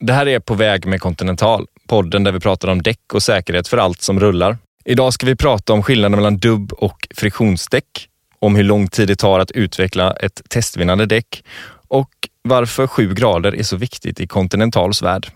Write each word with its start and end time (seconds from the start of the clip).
Det 0.00 0.12
här 0.12 0.28
är 0.28 0.40
På 0.40 0.54
väg 0.54 0.86
med 0.86 1.00
Continental, 1.00 1.66
podden 1.86 2.24
där 2.24 2.32
vi 2.32 2.40
pratar 2.40 2.68
om 2.68 2.82
däck 2.82 3.14
och 3.14 3.22
säkerhet 3.22 3.68
för 3.68 3.78
allt 3.78 4.02
som 4.02 4.20
rullar. 4.20 4.58
Idag 4.84 5.12
ska 5.12 5.26
vi 5.26 5.36
prata 5.36 5.72
om 5.72 5.82
skillnaden 5.82 6.16
mellan 6.16 6.36
dubb 6.36 6.72
och 6.72 7.08
friktionsdäck, 7.14 8.08
om 8.38 8.56
hur 8.56 8.62
lång 8.62 8.88
tid 8.88 9.08
det 9.08 9.16
tar 9.16 9.40
att 9.40 9.50
utveckla 9.50 10.12
ett 10.12 10.42
testvinnande 10.48 11.06
däck 11.06 11.44
och 11.88 12.10
varför 12.42 12.86
sju 12.86 13.14
grader 13.14 13.56
är 13.56 13.62
så 13.62 13.76
viktigt 13.76 14.20
i 14.20 14.26
Continentals 14.26 15.02
värld. 15.02 15.26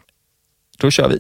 Då 0.79 0.91
kör 0.91 1.09
vi! 1.09 1.19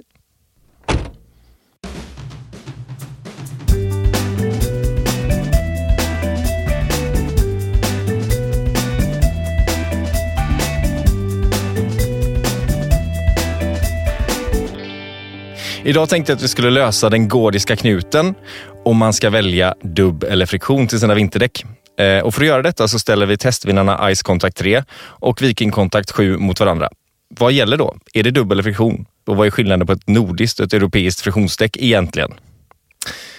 Idag 15.90 16.08
tänkte 16.08 16.32
jag 16.32 16.36
att 16.36 16.42
vi 16.42 16.48
skulle 16.48 16.70
lösa 16.70 17.10
den 17.10 17.28
gordiska 17.28 17.76
knuten 17.76 18.34
om 18.84 18.96
man 18.96 19.12
ska 19.12 19.30
välja 19.30 19.74
dubb 19.82 20.24
eller 20.24 20.46
friktion 20.46 20.86
till 20.86 21.00
sina 21.00 21.14
vinterdäck. 21.14 21.64
Eh, 21.98 22.18
och 22.18 22.34
för 22.34 22.42
att 22.42 22.46
göra 22.46 22.62
detta 22.62 22.88
så 22.88 22.98
ställer 22.98 23.26
vi 23.26 23.36
testvinnarna 23.36 24.14
Ice 24.14 24.22
Contact 24.22 24.56
3 24.56 24.84
och 25.00 25.42
Viking 25.42 25.70
Contact 25.70 26.10
7 26.10 26.36
mot 26.36 26.60
varandra. 26.60 26.88
Vad 27.38 27.52
gäller 27.52 27.76
då? 27.76 27.96
Är 28.12 28.22
det 28.22 28.30
dubb 28.30 28.52
eller 28.52 28.62
friktion? 28.62 29.06
Och 29.26 29.36
vad 29.36 29.46
är 29.46 29.50
skillnaden 29.50 29.86
på 29.86 29.92
ett 29.92 30.08
nordiskt 30.08 30.60
och 30.60 30.66
ett 30.66 30.72
europeiskt 30.72 31.20
friktionsdäck 31.20 31.76
egentligen? 31.76 32.34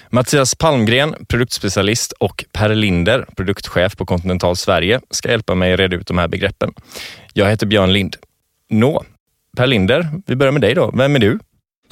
Mattias 0.10 0.56
Palmgren, 0.56 1.16
produktspecialist 1.28 2.12
och 2.12 2.46
Per 2.52 2.76
Linder, 2.76 3.26
produktchef 3.36 3.96
på 3.98 4.06
Continental 4.06 4.56
Sverige, 4.56 5.02
ska 5.10 5.30
hjälpa 5.30 5.56
mig 5.56 5.76
reda 5.76 5.96
ut 5.96 6.08
de 6.08 6.18
här 6.18 6.28
begreppen. 6.28 6.74
Jag 7.34 7.50
heter 7.50 7.66
Björn 7.66 7.94
Lind. 7.94 8.16
Nå, 8.70 9.04
Per 9.58 9.68
Linder, 9.68 10.08
vi 10.26 10.36
börjar 10.36 10.52
med 10.52 10.62
dig 10.62 10.74
då. 10.74 10.92
Vem 10.94 11.16
är 11.16 11.20
du? 11.20 11.40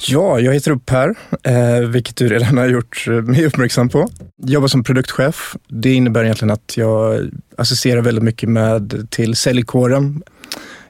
Ja, 0.08 0.40
jag 0.40 0.54
heter 0.54 0.76
Per, 0.76 1.14
eh, 1.42 1.88
vilket 1.88 2.16
du 2.16 2.28
redan 2.28 2.58
har 2.58 2.68
gjort 2.68 3.04
eh, 3.08 3.12
mig 3.12 3.46
uppmärksam 3.46 3.88
på. 3.88 4.10
Jag 4.36 4.50
jobbar 4.50 4.68
som 4.68 4.84
produktchef. 4.84 5.56
Det 5.68 5.92
innebär 5.92 6.24
egentligen 6.24 6.52
att 6.52 6.76
jag 6.76 7.30
assisterar 7.56 8.00
väldigt 8.00 8.24
mycket 8.24 8.48
med 8.48 9.06
till 9.10 9.36
säljkåren 9.36 10.22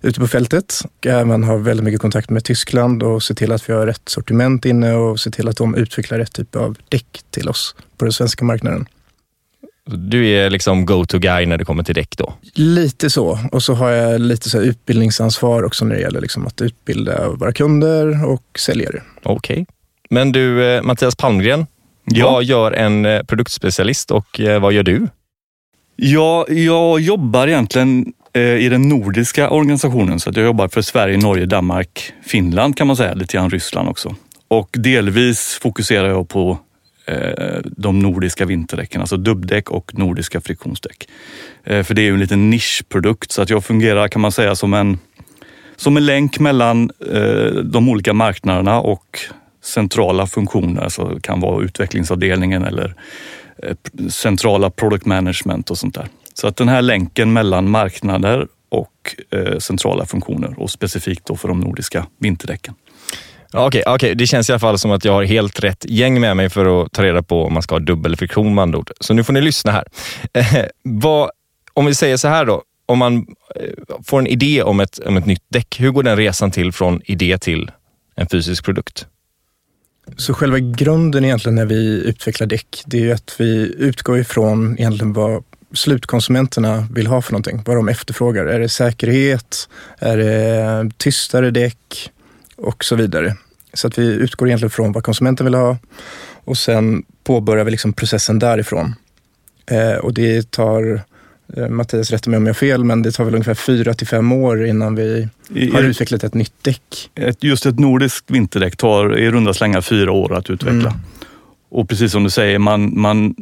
ute 0.02 0.20
på 0.20 0.28
fältet 0.28 0.74
och 0.98 1.06
även 1.06 1.44
har 1.44 1.58
väldigt 1.58 1.84
mycket 1.84 2.00
kontakt 2.00 2.30
med 2.30 2.44
Tyskland 2.44 3.02
och 3.02 3.22
ser 3.22 3.34
till 3.34 3.52
att 3.52 3.68
vi 3.68 3.72
har 3.72 3.86
rätt 3.86 4.08
sortiment 4.08 4.64
inne 4.64 4.94
och 4.94 5.20
ser 5.20 5.30
till 5.30 5.48
att 5.48 5.56
de 5.56 5.74
utvecklar 5.74 6.18
rätt 6.18 6.32
typ 6.32 6.56
av 6.56 6.76
däck 6.88 7.20
till 7.30 7.48
oss 7.48 7.74
på 7.96 8.04
den 8.04 8.12
svenska 8.12 8.44
marknaden. 8.44 8.86
Du 9.86 10.28
är 10.28 10.50
liksom 10.50 10.86
go-to-guy 10.86 11.46
när 11.46 11.58
det 11.58 11.64
kommer 11.64 11.82
till 11.82 11.94
däck 11.94 12.16
då? 12.16 12.34
Lite 12.54 13.10
så. 13.10 13.38
Och 13.52 13.62
så 13.62 13.74
har 13.74 13.90
jag 13.90 14.20
lite 14.20 14.50
så 14.50 14.60
utbildningsansvar 14.60 15.62
också 15.62 15.84
när 15.84 15.94
det 15.94 16.00
gäller 16.00 16.20
liksom 16.20 16.46
att 16.46 16.60
utbilda 16.60 17.28
våra 17.28 17.52
kunder 17.52 18.24
och 18.24 18.44
säljare. 18.58 19.02
Okej. 19.22 19.54
Okay. 19.54 19.66
Men 20.10 20.32
du, 20.32 20.64
eh, 20.64 20.82
Mattias 20.82 21.16
Palmgren, 21.16 21.66
ja. 22.04 22.32
vad 22.32 22.44
gör 22.44 22.72
en 22.72 23.04
eh, 23.04 23.22
produktspecialist 23.22 24.10
och 24.10 24.40
eh, 24.40 24.60
vad 24.60 24.72
gör 24.72 24.82
du? 24.82 25.08
Ja, 25.96 26.46
jag 26.48 27.00
jobbar 27.00 27.48
egentligen 27.48 28.12
i 28.34 28.68
den 28.68 28.88
nordiska 28.88 29.50
organisationen. 29.50 30.20
Så 30.20 30.30
att 30.30 30.36
jag 30.36 30.44
jobbar 30.44 30.68
för 30.68 30.82
Sverige, 30.82 31.18
Norge, 31.18 31.46
Danmark, 31.46 32.12
Finland 32.22 32.76
kan 32.76 32.86
man 32.86 32.96
säga, 32.96 33.14
lite 33.14 33.36
grann 33.36 33.50
Ryssland 33.50 33.88
också. 33.88 34.14
Och 34.48 34.68
delvis 34.72 35.58
fokuserar 35.62 36.08
jag 36.08 36.28
på 36.28 36.58
Eh, 37.10 37.60
de 37.64 37.98
nordiska 37.98 38.44
vinterdäcken, 38.44 39.00
alltså 39.00 39.16
dubbdäck 39.16 39.70
och 39.70 39.98
nordiska 39.98 40.40
friktionsdäck. 40.40 41.08
Eh, 41.64 41.82
för 41.82 41.94
det 41.94 42.02
är 42.02 42.04
ju 42.04 42.14
en 42.14 42.20
liten 42.20 42.50
nischprodukt 42.50 43.32
så 43.32 43.42
att 43.42 43.50
jag 43.50 43.64
fungerar 43.64 44.08
kan 44.08 44.22
man 44.22 44.32
säga 44.32 44.54
som 44.54 44.74
en, 44.74 44.98
som 45.76 45.96
en 45.96 46.06
länk 46.06 46.38
mellan 46.38 46.90
eh, 47.12 47.52
de 47.64 47.88
olika 47.88 48.12
marknaderna 48.12 48.80
och 48.80 49.20
centrala 49.62 50.26
funktioner. 50.26 50.82
alltså 50.82 51.04
det 51.04 51.20
kan 51.20 51.40
vara 51.40 51.64
utvecklingsavdelningen 51.64 52.64
eller 52.64 52.94
eh, 53.62 53.76
centrala 54.08 54.70
product 54.70 55.06
management 55.06 55.70
och 55.70 55.78
sånt 55.78 55.94
där. 55.94 56.08
Så 56.34 56.46
att 56.46 56.56
den 56.56 56.68
här 56.68 56.82
länken 56.82 57.32
mellan 57.32 57.70
marknader 57.70 58.46
och 58.68 59.16
eh, 59.30 59.58
centrala 59.58 60.06
funktioner 60.06 60.60
och 60.60 60.70
specifikt 60.70 61.26
då 61.26 61.36
för 61.36 61.48
de 61.48 61.60
nordiska 61.60 62.06
vinterdäcken. 62.18 62.74
Okej, 63.52 63.80
okay, 63.80 63.94
okay, 63.94 64.14
det 64.14 64.26
känns 64.26 64.48
i 64.48 64.52
alla 64.52 64.58
fall 64.58 64.78
som 64.78 64.90
att 64.90 65.04
jag 65.04 65.12
har 65.12 65.24
helt 65.24 65.60
rätt 65.60 65.84
gäng 65.88 66.20
med 66.20 66.36
mig 66.36 66.50
för 66.50 66.82
att 66.82 66.92
ta 66.92 67.02
reda 67.02 67.22
på 67.22 67.44
om 67.44 67.52
man 67.52 67.62
ska 67.62 67.74
ha 67.74 67.80
dubbelfriktion 67.80 68.54
med 68.54 68.62
andra 68.62 68.78
ord. 68.78 68.90
Så 69.00 69.14
nu 69.14 69.24
får 69.24 69.32
ni 69.32 69.40
lyssna 69.40 69.72
här. 69.72 69.84
Eh, 70.32 70.64
vad, 70.82 71.30
om 71.74 71.86
vi 71.86 71.94
säger 71.94 72.16
så 72.16 72.28
här 72.28 72.44
då, 72.44 72.62
om 72.86 72.98
man 72.98 73.16
eh, 73.56 73.96
får 74.04 74.18
en 74.18 74.26
idé 74.26 74.62
om 74.62 74.80
ett, 74.80 74.98
om 74.98 75.16
ett 75.16 75.26
nytt 75.26 75.44
däck, 75.48 75.80
hur 75.80 75.90
går 75.90 76.02
den 76.02 76.16
resan 76.16 76.50
till 76.50 76.72
från 76.72 77.00
idé 77.04 77.38
till 77.38 77.70
en 78.16 78.26
fysisk 78.26 78.64
produkt? 78.64 79.06
Så 80.16 80.34
själva 80.34 80.58
grunden 80.58 81.24
egentligen 81.24 81.54
när 81.54 81.66
vi 81.66 82.02
utvecklar 82.04 82.46
däck, 82.46 82.82
det 82.86 83.10
är 83.10 83.14
att 83.14 83.34
vi 83.38 83.74
utgår 83.78 84.18
ifrån 84.18 84.78
egentligen 84.78 85.12
vad 85.12 85.44
slutkonsumenterna 85.74 86.88
vill 86.90 87.06
ha 87.06 87.22
för 87.22 87.32
någonting, 87.32 87.62
vad 87.66 87.76
de 87.76 87.88
efterfrågar. 87.88 88.46
Är 88.46 88.60
det 88.60 88.68
säkerhet? 88.68 89.68
Är 89.98 90.16
det 90.16 90.90
tystare 90.96 91.50
däck? 91.50 92.10
Och 92.60 92.84
så 92.84 92.96
vidare. 92.96 93.36
Så 93.74 93.86
att 93.86 93.98
vi 93.98 94.06
utgår 94.06 94.48
egentligen 94.48 94.70
från 94.70 94.92
vad 94.92 95.04
konsumenten 95.04 95.46
vill 95.46 95.54
ha 95.54 95.78
och 96.44 96.58
sen 96.58 97.02
påbörjar 97.24 97.64
vi 97.64 97.70
liksom 97.70 97.92
processen 97.92 98.38
därifrån. 98.38 98.94
Eh, 99.70 99.96
och 99.96 100.14
det 100.14 100.50
tar, 100.50 101.00
eh, 101.56 101.68
Mattias 101.68 102.10
rätta 102.10 102.30
mig 102.30 102.36
om 102.36 102.46
jag 102.46 102.54
har 102.54 102.58
fel, 102.58 102.84
men 102.84 103.02
det 103.02 103.12
tar 103.12 103.24
väl 103.24 103.34
ungefär 103.34 103.54
fyra 103.54 103.94
till 103.94 104.06
fem 104.06 104.32
år 104.32 104.66
innan 104.66 104.94
vi 104.94 105.28
I, 105.48 105.70
har 105.70 105.82
utvecklat 105.82 106.24
ett 106.24 106.34
nytt 106.34 106.54
däck. 106.62 107.10
Ett, 107.14 107.44
just 107.44 107.66
ett 107.66 107.78
nordiskt 107.78 108.30
vinterdäck 108.30 108.76
tar 108.76 109.18
i 109.18 109.30
runda 109.30 109.54
slängar 109.54 109.80
fyra 109.80 110.12
år 110.12 110.34
att 110.34 110.50
utveckla. 110.50 110.90
Mm. 110.90 111.00
Och 111.70 111.88
precis 111.88 112.12
som 112.12 112.24
du 112.24 112.30
säger, 112.30 112.58
man, 112.58 113.00
man 113.00 113.34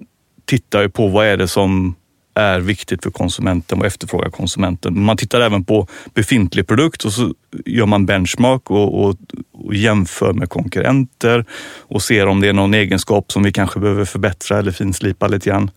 tittar 0.44 0.82
ju 0.82 0.88
på 0.88 1.08
vad 1.08 1.26
är 1.26 1.36
det 1.36 1.48
som 1.48 1.94
är 2.38 2.60
viktigt 2.60 3.02
för 3.02 3.10
konsumenten 3.10 3.78
och 3.78 3.86
efterfrågar 3.86 4.30
konsumenten. 4.30 5.04
Man 5.04 5.16
tittar 5.16 5.40
även 5.40 5.64
på 5.64 5.86
befintlig 6.14 6.66
produkt 6.66 7.04
och 7.04 7.12
så 7.12 7.34
gör 7.64 7.86
man 7.86 8.06
benchmark 8.06 8.70
och, 8.70 9.04
och, 9.04 9.16
och, 9.52 9.74
jämför 9.74 10.32
med 10.32 10.48
konkurrenter 10.48 11.44
och 11.78 12.02
ser 12.02 12.26
om 12.26 12.40
det 12.40 12.48
är 12.48 12.52
någon 12.52 12.74
egenskap 12.74 13.32
som 13.32 13.42
vi 13.42 13.52
kanske 13.52 13.80
behöver 13.80 14.04
förbättra 14.04 14.58
eller 14.58 14.72
finslipa 14.72 15.28
lite 15.28 15.50
grann. 15.50 15.70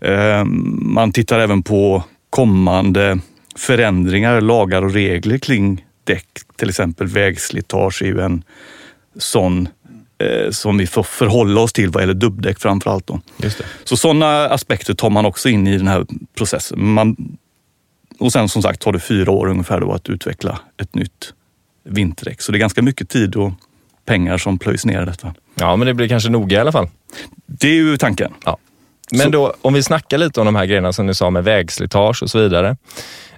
Eh, 0.00 0.44
man 0.80 1.12
tittar 1.12 1.40
även 1.40 1.62
på 1.62 2.04
kommande 2.30 3.18
förändringar, 3.56 4.40
lagar 4.40 4.82
och 4.82 4.92
regler 4.92 5.38
kring 5.38 5.84
däck. 6.04 6.28
Till 6.56 6.68
exempel 6.68 7.06
vägslitage 7.06 8.02
är 8.02 8.06
ju 8.06 8.20
en 8.20 8.42
sån 9.18 9.68
eh, 10.18 10.50
som 10.50 10.78
vi 10.78 10.86
får 10.86 11.02
förhålla 11.02 11.60
oss 11.60 11.72
till 11.72 11.90
vad 11.90 12.02
gäller 12.02 12.14
dubbdäck 12.14 12.58
framför 12.58 12.90
allt. 12.90 13.06
Då. 13.06 13.20
Så 13.84 13.96
sådana 13.96 14.48
aspekter 14.48 14.94
tar 14.94 15.10
man 15.10 15.26
också 15.26 15.48
in 15.48 15.66
i 15.66 15.78
den 15.78 15.88
här 15.88 16.06
processen. 16.36 16.92
Man, 16.92 17.38
och 18.18 18.32
sen 18.32 18.48
som 18.48 18.62
sagt 18.62 18.80
tar 18.80 18.92
det 18.92 19.00
fyra 19.00 19.30
år 19.30 19.46
ungefär 19.46 19.80
då 19.80 19.92
att 19.92 20.08
utveckla 20.08 20.60
ett 20.82 20.94
nytt 20.94 21.32
vinterdäck. 21.84 22.42
Så 22.42 22.52
det 22.52 22.58
är 22.58 22.60
ganska 22.60 22.82
mycket 22.82 23.08
tid 23.08 23.36
och 23.36 23.52
pengar 24.04 24.38
som 24.38 24.58
plöjs 24.58 24.86
ner 24.86 25.02
i 25.02 25.04
detta. 25.04 25.34
Ja, 25.54 25.76
men 25.76 25.86
det 25.86 25.94
blir 25.94 26.08
kanske 26.08 26.30
noga 26.30 26.56
i 26.56 26.60
alla 26.60 26.72
fall. 26.72 26.88
Det 27.46 27.68
är 27.68 27.74
ju 27.74 27.96
tanken. 27.96 28.32
Ja. 28.44 28.58
Men 29.10 29.30
då, 29.30 29.54
om 29.62 29.74
vi 29.74 29.82
snackar 29.82 30.18
lite 30.18 30.40
om 30.40 30.46
de 30.46 30.54
här 30.54 30.66
grejerna 30.66 30.92
som 30.92 31.06
ni 31.06 31.14
sa 31.14 31.30
med 31.30 31.44
vägslitage 31.44 32.22
och 32.22 32.30
så 32.30 32.38
vidare. 32.38 32.76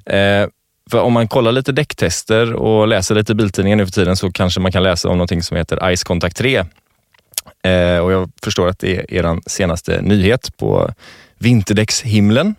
Eh, 0.06 0.48
för 0.90 1.00
om 1.00 1.12
man 1.12 1.28
kollar 1.28 1.52
lite 1.52 1.72
däcktester 1.72 2.52
och 2.52 2.88
läser 2.88 3.14
lite 3.14 3.34
biltidningen 3.34 3.78
nu 3.78 3.86
för 3.86 3.92
tiden 3.92 4.16
så 4.16 4.32
kanske 4.32 4.60
man 4.60 4.72
kan 4.72 4.82
läsa 4.82 5.08
om 5.08 5.16
någonting 5.16 5.42
som 5.42 5.56
heter 5.56 5.96
Ice 5.96 6.04
Contact 6.04 6.36
3. 6.36 6.64
Eh, 7.62 7.98
och 7.98 8.12
jag 8.12 8.30
förstår 8.42 8.68
att 8.68 8.78
det 8.78 8.96
är 8.96 9.14
er 9.14 9.40
senaste 9.46 10.02
nyhet 10.02 10.56
på 10.56 10.90
vinterdäckshimlen. 11.38 12.54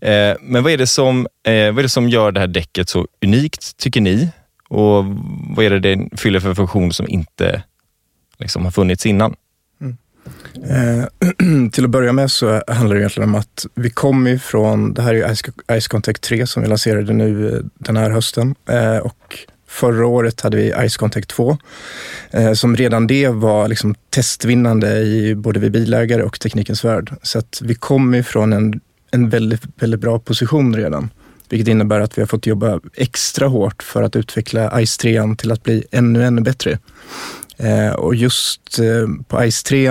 Eh, 0.00 0.34
men 0.40 0.62
vad 0.62 0.72
är, 0.72 0.78
det 0.78 0.86
som, 0.86 1.26
eh, 1.46 1.52
vad 1.52 1.78
är 1.78 1.82
det 1.82 1.88
som 1.88 2.08
gör 2.08 2.32
det 2.32 2.40
här 2.40 2.46
däcket 2.46 2.88
så 2.88 3.06
unikt, 3.24 3.76
tycker 3.76 4.00
ni? 4.00 4.28
Och 4.68 5.04
vad 5.56 5.64
är 5.64 5.70
det 5.70 5.78
det 5.78 6.18
fyller 6.18 6.40
för 6.40 6.54
funktion 6.54 6.92
som 6.92 7.08
inte 7.08 7.62
liksom, 8.38 8.64
har 8.64 8.72
funnits 8.72 9.06
innan? 9.06 9.34
Eh, 10.68 11.04
till 11.72 11.84
att 11.84 11.90
börja 11.90 12.12
med 12.12 12.30
så 12.30 12.62
handlar 12.66 12.96
det 12.96 13.00
egentligen 13.00 13.28
om 13.28 13.34
att 13.34 13.66
vi 13.74 13.90
kommer 13.90 14.30
ifrån, 14.30 14.94
det 14.94 15.02
här 15.02 15.14
är 15.14 15.34
Ice, 15.34 15.42
Ice 15.80 15.88
Contact 15.88 16.22
3 16.22 16.46
som 16.46 16.62
vi 16.62 16.68
lanserade 16.68 17.12
nu 17.12 17.48
eh, 17.48 17.60
den 17.78 17.96
här 17.96 18.10
hösten 18.10 18.54
eh, 18.68 18.96
och 18.96 19.38
Förra 19.70 20.06
året 20.06 20.40
hade 20.40 20.56
vi 20.56 20.88
Ice 20.88 20.96
Contact 20.96 21.28
2 21.28 21.58
eh, 22.30 22.52
som 22.52 22.76
redan 22.76 23.06
det 23.06 23.28
var 23.28 23.68
liksom 23.68 23.94
testvinnande 24.10 24.98
i 24.98 25.34
både 25.34 25.60
vid 25.60 25.72
bilägare 25.72 26.22
och 26.22 26.40
teknikens 26.40 26.84
värld. 26.84 27.12
Så 27.22 27.38
att 27.38 27.60
vi 27.64 27.74
kommer 27.74 28.18
ifrån 28.18 28.52
en, 28.52 28.80
en 29.10 29.28
väldigt, 29.28 29.62
väldigt 29.76 30.00
bra 30.00 30.18
position 30.18 30.76
redan. 30.76 31.10
Vilket 31.48 31.68
innebär 31.68 32.00
att 32.00 32.18
vi 32.18 32.22
har 32.22 32.26
fått 32.26 32.46
jobba 32.46 32.80
extra 32.94 33.48
hårt 33.48 33.82
för 33.82 34.02
att 34.02 34.16
utveckla 34.16 34.86
Ice 34.86 34.96
3 34.96 35.22
till 35.38 35.52
att 35.52 35.62
bli 35.62 35.84
ännu, 35.90 36.24
ännu 36.24 36.40
bättre. 36.40 36.78
Eh, 37.62 37.92
och 37.92 38.14
just 38.14 38.78
eh, 38.78 39.06
på 39.28 39.50
Ice 39.50 39.62
3 39.62 39.90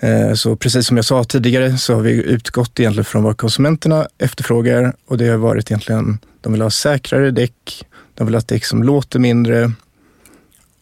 Eh, 0.00 0.34
så 0.34 0.56
precis 0.56 0.86
som 0.86 0.96
jag 0.96 1.04
sa 1.04 1.24
tidigare 1.24 1.78
så 1.78 1.94
har 1.94 2.00
vi 2.00 2.10
utgått 2.10 2.80
egentligen 2.80 3.04
från 3.04 3.22
vad 3.22 3.36
konsumenterna 3.36 4.06
efterfrågar 4.18 4.94
och 5.06 5.18
det 5.18 5.28
har 5.28 5.36
varit 5.36 5.70
egentligen, 5.70 6.18
de 6.40 6.52
vill 6.52 6.62
ha 6.62 6.70
säkrare 6.70 7.30
däck, 7.30 7.84
De 8.14 8.26
vill 8.26 8.34
ha 8.34 8.38
ett 8.38 8.48
däck 8.48 8.64
som 8.64 8.82
låter 8.82 9.18
mindre. 9.18 9.72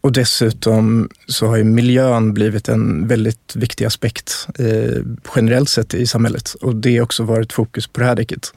Och 0.00 0.12
dessutom 0.12 1.08
så 1.26 1.46
har 1.46 1.56
ju 1.56 1.64
miljön 1.64 2.34
blivit 2.34 2.68
en 2.68 3.08
väldigt 3.08 3.56
viktig 3.56 3.84
aspekt 3.84 4.48
eh, 4.58 5.02
generellt 5.36 5.68
sett 5.68 5.94
i 5.94 6.06
samhället. 6.06 6.54
Och 6.60 6.76
det 6.76 6.96
har 6.96 7.04
också 7.04 7.22
varit 7.22 7.52
fokus 7.52 7.86
på 7.86 8.00
det 8.00 8.06
här 8.06 8.16
däcket. 8.16 8.52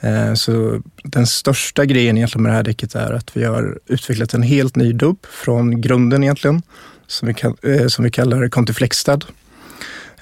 Eh, 0.00 0.34
så 0.34 0.82
den 1.04 1.26
största 1.26 1.84
grejen 1.84 2.16
egentligen 2.16 2.42
med 2.42 2.52
det 2.52 2.56
här 2.56 2.62
däcket 2.62 2.94
är 2.94 3.12
att 3.12 3.36
vi 3.36 3.44
har 3.44 3.78
utvecklat 3.86 4.34
en 4.34 4.42
helt 4.42 4.76
ny 4.76 4.92
dubb 4.92 5.26
från 5.30 5.80
grunden 5.80 6.22
egentligen, 6.22 6.62
som 7.06 7.28
vi, 7.28 7.34
eh, 7.72 7.86
som 7.86 8.04
vi 8.04 8.10
kallar 8.10 8.48
Contiflexstad. 8.48 9.20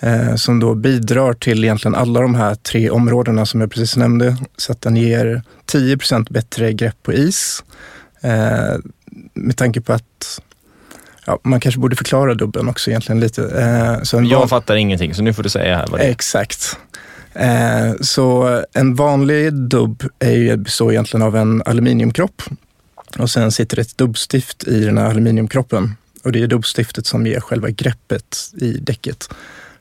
Eh, 0.01 0.35
som 0.35 0.61
då 0.61 0.75
bidrar 0.75 1.33
till 1.33 1.65
egentligen 1.65 1.95
alla 1.95 2.21
de 2.21 2.35
här 2.35 2.55
tre 2.55 2.91
områdena 2.91 3.47
som 3.47 3.61
jag 3.61 3.71
precis 3.71 3.97
nämnde. 3.97 4.37
Så 4.57 4.73
att 4.73 4.81
den 4.81 4.97
ger 4.97 5.43
10% 5.67 6.31
bättre 6.31 6.73
grepp 6.73 7.03
på 7.03 7.13
is. 7.13 7.65
Eh, 8.21 8.77
med 9.35 9.57
tanke 9.57 9.81
på 9.81 9.93
att 9.93 10.41
Ja, 11.27 11.39
man 11.43 11.61
kanske 11.61 11.81
borde 11.81 11.97
förklara 11.97 12.35
dubben 12.35 12.69
också 12.69 12.91
egentligen 12.91 13.21
lite. 13.21 14.01
så 14.03 14.23
jag 14.23 14.39
van... 14.39 14.49
fattar 14.49 14.77
ingenting, 14.77 15.15
så 15.15 15.23
nu 15.23 15.33
får 15.35 15.43
du 15.43 15.49
säga 15.49 15.77
här 15.77 15.87
vad 15.91 16.01
det 16.01 16.05
är. 16.07 16.11
Exakt. 16.11 16.79
Eh, 17.35 17.95
så 18.01 18.65
en 18.73 18.95
vanlig 18.95 19.53
dubb 19.53 20.03
består 20.57 20.93
egentligen 20.93 21.27
av 21.27 21.37
en 21.37 21.63
aluminiumkropp 21.67 22.43
och 23.19 23.31
sen 23.31 23.53
sitter 23.53 23.79
ett 23.79 23.99
dubbstift 23.99 24.69
i 24.69 24.85
den 24.85 24.99
här 24.99 25.11
aluminiumkroppen. 25.11 25.97
Och 26.25 26.33
det 26.33 26.43
är 26.43 26.47
dubbstiftet 26.47 27.07
som 27.07 27.27
ger 27.27 27.41
själva 27.41 27.71
greppet 27.71 28.51
i 28.61 28.73
däcket. 28.73 29.29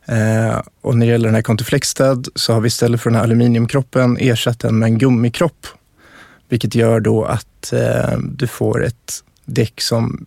Eh, 0.06 0.62
och 0.82 0.98
när 0.98 1.06
det 1.06 1.12
gäller 1.12 1.28
den 1.28 1.36
här 1.36 1.42
Contiflexstad 1.42 2.24
så 2.36 2.54
har 2.54 2.62
vi 2.62 2.68
istället 2.68 3.02
för 3.02 3.10
den 3.10 3.18
här 3.18 3.24
aluminiumkroppen 3.24 4.18
ersatt 4.18 4.60
den 4.60 4.80
med 4.80 4.88
en 4.88 4.98
gummikropp. 4.98 5.68
Vilket 6.50 6.76
gör 6.76 7.00
då 7.00 7.26
att 7.26 7.74
eh, 7.74 8.18
du 8.18 8.48
får 8.48 8.86
ett 8.86 9.24
däck 9.46 9.82
som 9.82 10.26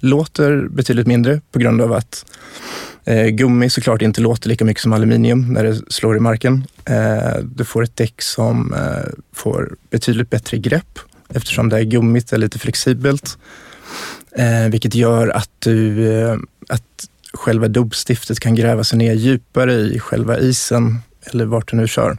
låter 0.00 0.68
betydligt 0.70 1.06
mindre 1.06 1.40
på 1.52 1.58
grund 1.58 1.80
av 1.80 1.92
att 1.92 2.24
Eh, 3.04 3.26
gummi 3.26 3.70
såklart 3.70 4.02
inte 4.02 4.20
låter 4.20 4.48
lika 4.48 4.64
mycket 4.64 4.82
som 4.82 4.92
aluminium 4.92 5.52
när 5.52 5.64
det 5.64 5.92
slår 5.92 6.16
i 6.16 6.20
marken. 6.20 6.64
Eh, 6.84 7.36
du 7.42 7.64
får 7.64 7.82
ett 7.82 7.96
däck 7.96 8.22
som 8.22 8.74
eh, 8.74 9.12
får 9.32 9.76
betydligt 9.90 10.30
bättre 10.30 10.58
grepp 10.58 10.98
eftersom 11.28 11.68
det 11.68 11.76
är 11.78 11.82
gummit 11.82 12.32
är 12.32 12.38
lite 12.38 12.58
flexibelt. 12.58 13.38
Eh, 14.36 14.68
vilket 14.70 14.94
gör 14.94 15.28
att, 15.28 15.50
du, 15.58 16.12
eh, 16.12 16.36
att 16.68 17.08
själva 17.32 17.68
dubbstiftet 17.68 18.40
kan 18.40 18.54
gräva 18.54 18.84
sig 18.84 18.98
ner 18.98 19.14
djupare 19.14 19.72
i 19.74 19.98
själva 19.98 20.38
isen 20.38 20.98
eller 21.22 21.44
vart 21.44 21.70
du 21.70 21.76
nu 21.76 21.88
kör. 21.88 22.18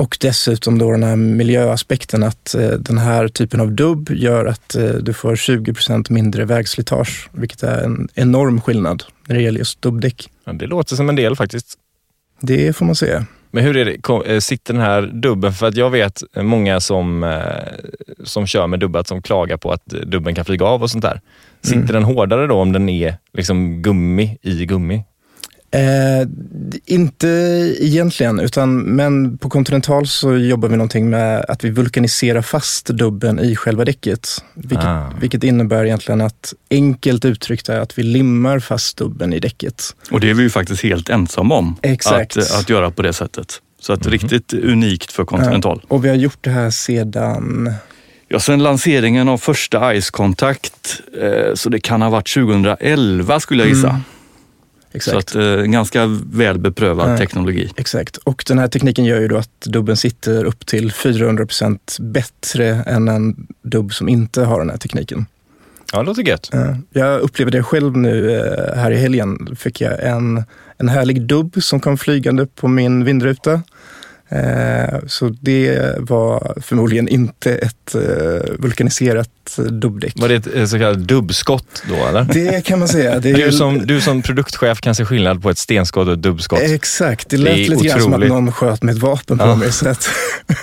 Och 0.00 0.16
dessutom 0.20 0.78
då 0.78 0.90
den 0.90 1.02
här 1.02 1.16
miljöaspekten 1.16 2.22
att 2.22 2.54
eh, 2.54 2.68
den 2.68 2.98
här 2.98 3.28
typen 3.28 3.60
av 3.60 3.72
dubb 3.72 4.10
gör 4.10 4.46
att 4.46 4.74
eh, 4.74 4.84
du 4.84 5.12
får 5.12 5.34
20% 5.34 6.12
mindre 6.12 6.44
vägslitage, 6.44 7.28
vilket 7.32 7.62
är 7.62 7.84
en 7.84 8.08
enorm 8.14 8.60
skillnad 8.60 9.04
när 9.26 9.36
det 9.36 9.42
gäller 9.42 9.58
just 9.58 9.82
dubbdäck. 9.82 10.30
Ja, 10.44 10.52
det 10.52 10.66
låter 10.66 10.96
som 10.96 11.08
en 11.08 11.16
del 11.16 11.36
faktiskt. 11.36 11.74
Det 12.40 12.76
får 12.76 12.86
man 12.86 12.94
säga. 12.94 13.26
Men 13.50 13.64
hur 13.64 13.76
är 13.76 13.84
det, 13.84 14.32
eh, 14.34 14.38
sitter 14.38 14.74
den 14.74 14.82
här 14.82 15.02
dubben, 15.02 15.52
för 15.52 15.66
att 15.66 15.76
jag 15.76 15.90
vet 15.90 16.22
många 16.36 16.80
som, 16.80 17.34
som 18.24 18.46
kör 18.46 18.66
med 18.66 18.80
dubbat 18.80 19.08
som 19.08 19.22
klagar 19.22 19.56
på 19.56 19.72
att 19.72 19.86
dubben 19.86 20.34
kan 20.34 20.44
flyga 20.44 20.64
av 20.64 20.82
och 20.82 20.90
sånt 20.90 21.02
där. 21.02 21.20
Sitter 21.62 21.78
mm. 21.78 21.92
den 21.92 22.02
hårdare 22.02 22.46
då 22.46 22.54
om 22.54 22.72
den 22.72 22.88
är 22.88 23.16
liksom 23.32 23.82
gummi 23.82 24.38
i 24.42 24.66
gummi? 24.66 25.04
Eh, 25.72 26.28
inte 26.86 27.28
egentligen, 27.80 28.40
utan, 28.40 28.82
men 28.82 29.38
på 29.38 29.50
Continental 29.50 30.06
så 30.06 30.36
jobbar 30.36 30.68
vi 30.68 30.76
någonting 30.76 31.10
med 31.10 31.44
att 31.48 31.64
vi 31.64 31.70
vulkaniserar 31.70 32.42
fast 32.42 32.86
dubben 32.86 33.40
i 33.40 33.56
själva 33.56 33.84
däcket. 33.84 34.28
Vilket, 34.54 34.84
ah. 34.84 35.12
vilket 35.20 35.44
innebär 35.44 35.84
egentligen 35.84 36.20
att 36.20 36.54
enkelt 36.70 37.24
uttryckt 37.24 37.68
är 37.68 37.80
att 37.80 37.98
vi 37.98 38.02
limmar 38.02 38.58
fast 38.58 38.96
dubben 38.96 39.32
i 39.32 39.38
däcket. 39.38 39.96
Och 40.10 40.20
det 40.20 40.30
är 40.30 40.34
vi 40.34 40.42
ju 40.42 40.50
faktiskt 40.50 40.82
helt 40.82 41.08
ensamma 41.08 41.54
om 41.54 41.76
Exakt. 41.82 42.36
Att, 42.36 42.60
att 42.60 42.68
göra 42.68 42.90
på 42.90 43.02
det 43.02 43.12
sättet. 43.12 43.60
Så 43.80 43.92
att 43.92 44.06
mm. 44.06 44.12
riktigt 44.12 44.52
unikt 44.52 45.12
för 45.12 45.24
Continental. 45.24 45.80
Ja, 45.82 45.94
och 45.94 46.04
vi 46.04 46.08
har 46.08 46.16
gjort 46.16 46.38
det 46.40 46.50
här 46.50 46.70
sedan 46.70 47.74
Ja, 48.32 48.40
sen 48.40 48.62
lanseringen 48.62 49.28
av 49.28 49.38
första 49.38 50.00
Ice 50.00 50.10
Contact, 50.10 51.00
eh, 51.22 51.54
så 51.54 51.68
det 51.68 51.80
kan 51.80 52.02
ha 52.02 52.10
varit 52.10 52.34
2011 52.34 53.40
skulle 53.40 53.62
jag 53.62 53.68
gissa. 53.68 53.88
Mm. 53.88 54.00
Exakt. 54.92 55.30
Så 55.30 55.38
att, 55.38 55.58
eh, 55.58 55.64
ganska 55.64 56.06
väl 56.32 56.58
beprövad 56.58 57.18
teknologi. 57.18 57.70
Exakt, 57.76 58.16
och 58.16 58.44
den 58.46 58.58
här 58.58 58.68
tekniken 58.68 59.04
gör 59.04 59.20
ju 59.20 59.28
då 59.28 59.36
att 59.36 59.60
dubben 59.60 59.96
sitter 59.96 60.44
upp 60.44 60.66
till 60.66 60.92
400 60.92 61.46
procent 61.46 61.96
bättre 62.00 62.68
än 62.68 63.08
en 63.08 63.46
dubb 63.62 63.94
som 63.94 64.08
inte 64.08 64.42
har 64.42 64.58
den 64.58 64.70
här 64.70 64.76
tekniken. 64.76 65.26
Ja, 65.92 65.98
det 65.98 66.04
låter 66.04 66.22
gött. 66.22 66.50
Jag 66.90 67.20
upplevde 67.20 67.58
det 67.58 67.62
själv 67.62 67.96
nu 67.96 68.36
eh, 68.36 68.76
här 68.76 68.90
i 68.90 68.96
helgen. 68.96 69.56
Fick 69.56 69.80
jag 69.80 70.04
en, 70.04 70.44
en 70.78 70.88
härlig 70.88 71.22
dubb 71.22 71.62
som 71.62 71.80
kom 71.80 71.98
flygande 71.98 72.46
på 72.46 72.68
min 72.68 73.04
vindruta. 73.04 73.62
Eh, 74.32 74.98
så 75.06 75.28
det 75.40 75.94
var 75.98 76.54
förmodligen 76.60 77.08
inte 77.08 77.54
ett 77.54 77.94
eh, 77.94 78.00
vulkaniserat 78.58 79.58
dubbdäck. 79.70 80.12
Var 80.16 80.28
det 80.28 80.34
ett 80.34 80.54
eh, 80.54 80.64
så 80.64 80.78
kallat 80.78 80.98
dubbskott 80.98 81.82
då 81.88 81.94
eller? 81.94 82.24
Det 82.24 82.64
kan 82.64 82.78
man 82.78 82.88
säga. 82.88 83.20
Det 83.20 83.32
du, 83.32 83.52
som, 83.52 83.86
du 83.86 84.00
som 84.00 84.22
produktchef 84.22 84.80
kan 84.80 84.94
se 84.94 85.04
skillnad 85.04 85.42
på 85.42 85.50
ett 85.50 85.58
stenskott 85.58 86.06
och 86.06 86.12
ett 86.12 86.22
dubbskott. 86.22 86.60
Exakt, 86.60 87.28
det 87.28 87.36
lät 87.36 87.54
det 87.54 87.68
lite 87.68 87.84
grann 87.84 88.00
som 88.00 88.14
att 88.14 88.28
någon 88.28 88.52
sköt 88.52 88.82
med 88.82 88.94
ett 88.94 89.02
vapen 89.02 89.38
på 89.38 89.44
ja. 89.44 89.54
mig. 89.54 89.72
Så 89.72 89.88
att 89.88 90.08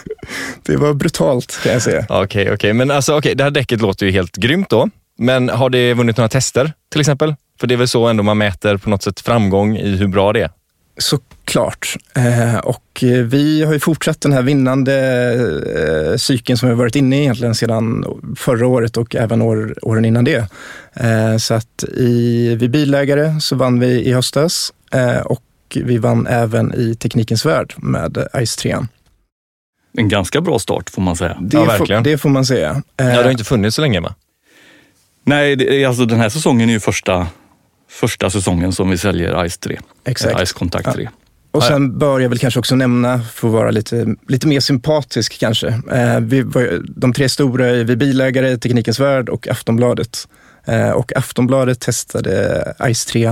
det 0.64 0.78
var 0.78 0.94
brutalt 0.94 1.60
kan 1.64 1.74
jag 1.74 1.82
säga. 1.82 2.06
Okej, 2.10 2.24
okay, 2.24 2.44
okej. 2.44 2.54
Okay. 2.54 2.74
Men 2.74 2.92
alltså, 2.92 3.18
okay, 3.18 3.34
det 3.34 3.44
här 3.44 3.52
däcket 3.52 3.82
låter 3.82 4.06
ju 4.06 4.12
helt 4.12 4.36
grymt 4.36 4.70
då. 4.70 4.90
Men 5.18 5.50
har 5.50 5.70
det 5.70 5.94
vunnit 5.94 6.18
några 6.18 6.30
tester 6.30 6.74
till 6.92 7.02
exempel? 7.02 7.36
För 7.60 7.68
det 7.68 7.76
är 7.76 7.78
väl 7.78 7.88
så 7.88 8.08
ändå 8.08 8.24
man 8.24 8.38
mäter 8.38 8.78
på 8.78 8.90
något 8.90 9.04
sätt 9.04 9.20
framgång 9.20 9.78
i 9.78 9.96
hur 9.96 10.08
bra 10.08 10.34
det 10.34 10.42
är? 10.42 10.50
Såklart. 10.98 11.27
Eh, 12.16 12.58
och 12.58 13.04
vi 13.24 13.64
har 13.64 13.74
ju 13.74 13.80
fortsatt 13.80 14.22
den 14.22 14.34
här 14.34 14.42
vinnande 14.42 14.94
eh, 16.12 16.18
cykeln 16.18 16.58
som 16.58 16.70
vi 16.70 16.76
varit 16.76 16.96
inne 16.96 17.18
i 17.18 17.22
egentligen 17.22 17.56
sedan 17.56 18.06
förra 18.38 18.68
året 18.68 18.98
och 18.98 19.16
även 19.16 19.42
år, 19.42 19.76
åren 19.82 20.06
innan 20.06 20.24
det. 20.24 20.48
Eh, 20.94 21.38
så 21.38 21.54
att 21.54 21.84
i, 21.98 22.56
vid 22.56 22.72
bilägare 22.72 23.40
så 23.40 23.56
vann 23.56 23.80
vi 23.80 23.88
i 23.88 24.14
höstas 24.14 24.74
och 25.26 25.44
vi 25.76 25.98
vann 25.98 26.28
även 26.28 26.74
i 26.74 26.96
Teknikens 26.96 27.46
Värld 27.46 27.74
med 27.78 28.28
Ice 28.46 28.56
3. 28.56 28.78
En 29.98 30.10
ganska 30.10 30.42
bra 30.42 30.60
start 30.60 30.90
får 30.90 31.02
man 31.02 31.16
säga. 31.16 31.38
Det, 31.42 31.58
ja, 31.58 31.66
verkligen. 31.66 32.04
Får, 32.04 32.12
det 32.12 32.18
får 32.18 32.30
man 32.30 32.46
säga. 32.46 32.82
Ja, 32.98 33.06
det 33.06 33.24
har 33.24 33.32
inte 33.32 33.44
funnits 33.44 33.76
så 33.76 33.82
länge 33.82 34.00
va? 34.00 34.16
Nej, 35.24 35.56
det, 35.56 35.86
alltså 35.86 36.06
den 36.06 36.20
här 36.20 36.30
säsongen 36.30 36.70
är 36.70 36.74
ju 36.74 36.80
första 36.80 37.28
första 37.90 38.30
säsongen 38.30 38.74
som 38.74 38.90
vi 38.90 38.98
säljer 38.98 39.50
Ice 39.50 39.58
3. 39.58 39.80
Exakt. 40.06 40.48
Ice 40.48 40.54
Contact 40.54 40.94
3. 40.94 41.04
Ja. 41.04 41.10
Och 41.58 41.64
sen 41.64 41.98
bör 41.98 42.20
jag 42.20 42.30
väl 42.30 42.40
kanske 42.40 42.60
också 42.60 42.76
nämna, 42.76 43.22
för 43.34 43.48
att 43.48 43.54
vara 43.54 43.72
lite, 43.72 44.16
lite 44.28 44.48
mer 44.48 44.60
sympatisk 44.60 45.40
kanske. 45.40 45.68
Eh, 45.92 46.20
vi 46.20 46.42
var, 46.42 46.82
de 46.88 47.14
tre 47.14 47.30
stora 47.30 47.68
är 47.68 47.84
vi 47.84 47.96
bilägare, 47.96 48.58
Teknikens 48.58 49.00
Värld 49.00 49.30
och 49.30 49.48
Aftonbladet. 49.48 50.28
Eh, 50.66 50.90
och 50.90 51.18
Aftonbladet 51.18 51.80
testade 51.80 52.74
Ice 52.94 53.06
3 53.06 53.30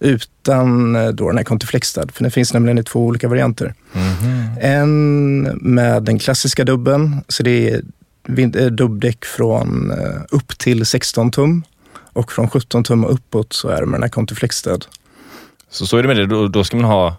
utan 0.00 0.96
eh, 0.96 1.08
då 1.08 1.28
den 1.28 1.36
här 1.36 1.44
Contiflexstad, 1.44 2.06
för 2.12 2.24
det 2.24 2.30
finns 2.30 2.52
nämligen 2.52 2.78
i 2.78 2.82
två 2.82 3.06
olika 3.06 3.28
varianter. 3.28 3.74
Mm 3.92 4.08
-hmm. 4.08 4.58
En 4.60 5.42
med 5.60 6.02
den 6.02 6.18
klassiska 6.18 6.64
dubben, 6.64 7.24
så 7.28 7.42
det 7.42 7.70
är 7.70 7.82
eh, 8.38 8.66
dubbdäck 8.66 9.24
från 9.24 9.90
eh, 9.90 10.20
upp 10.30 10.58
till 10.58 10.86
16 10.86 11.30
tum 11.30 11.62
och 12.12 12.32
från 12.32 12.50
17 12.50 12.84
tum 12.84 13.04
och 13.04 13.12
uppåt 13.12 13.52
så 13.52 13.68
är 13.68 13.80
det 13.80 13.86
med 13.86 13.94
den 13.94 14.02
här 14.02 14.10
Contiflex-stöd. 14.10 14.84
Så 15.70 15.86
så 15.86 15.96
är 15.96 16.02
det 16.02 16.08
med 16.08 16.16
det, 16.16 16.26
då, 16.26 16.48
då 16.48 16.64
ska 16.64 16.76
man 16.76 16.86
ha, 16.86 17.16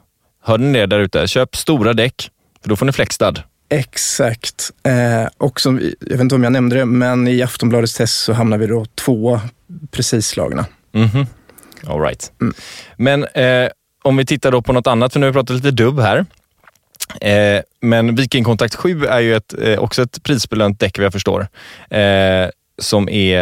hör 0.48 0.58
ni 0.58 0.80
det 0.80 0.86
där 0.86 1.00
ute, 1.00 1.28
köp 1.28 1.56
stora 1.56 1.94
däck, 1.94 2.32
för 2.62 2.70
då 2.70 2.76
får 2.76 2.86
ni 2.86 2.92
flexstad. 2.92 3.34
Exakt. 3.70 4.72
Eh, 4.84 5.30
och 5.38 5.62
som, 5.62 5.82
jag 6.00 6.10
vet 6.10 6.22
inte 6.22 6.36
om 6.36 6.44
jag 6.44 6.54
nämnde 6.54 6.76
det, 6.76 6.86
men 6.86 7.28
i 7.28 7.42
Aftonbladets 7.42 7.94
test 7.94 8.18
så 8.18 8.34
hamnar 8.34 8.58
vi 8.58 8.68
då 8.68 8.86
två 8.86 9.40
precis 9.92 10.28
slagna. 10.28 10.66
Mm 10.94 11.08
-hmm. 11.08 11.26
All 11.88 12.02
right. 12.02 12.32
Mm. 12.42 12.54
Men 12.98 13.24
eh, 13.24 13.70
om 14.04 14.18
vi 14.18 14.26
tittar 14.26 14.52
då 14.52 14.62
på 14.62 14.74
något 14.74 14.88
annat, 14.88 15.14
för 15.14 15.20
nu 15.20 15.26
har 15.26 15.32
vi 15.32 15.38
pratat 15.38 15.56
lite 15.56 15.72
dubb 15.72 16.00
här. 16.00 16.26
Eh, 17.22 17.62
men 17.82 18.16
Viking 18.16 18.44
Contact 18.44 18.76
7 18.76 19.06
är 19.06 19.20
ju 19.20 19.36
ett, 19.36 19.54
eh, 19.62 19.80
också 19.80 20.02
ett 20.02 20.24
prisbelönt 20.24 20.80
däck 20.80 20.98
vad 20.98 21.06
jag 21.06 21.14
förstår. 21.14 21.48
Eh, 21.90 22.50
som 22.82 23.10
är 23.10 23.42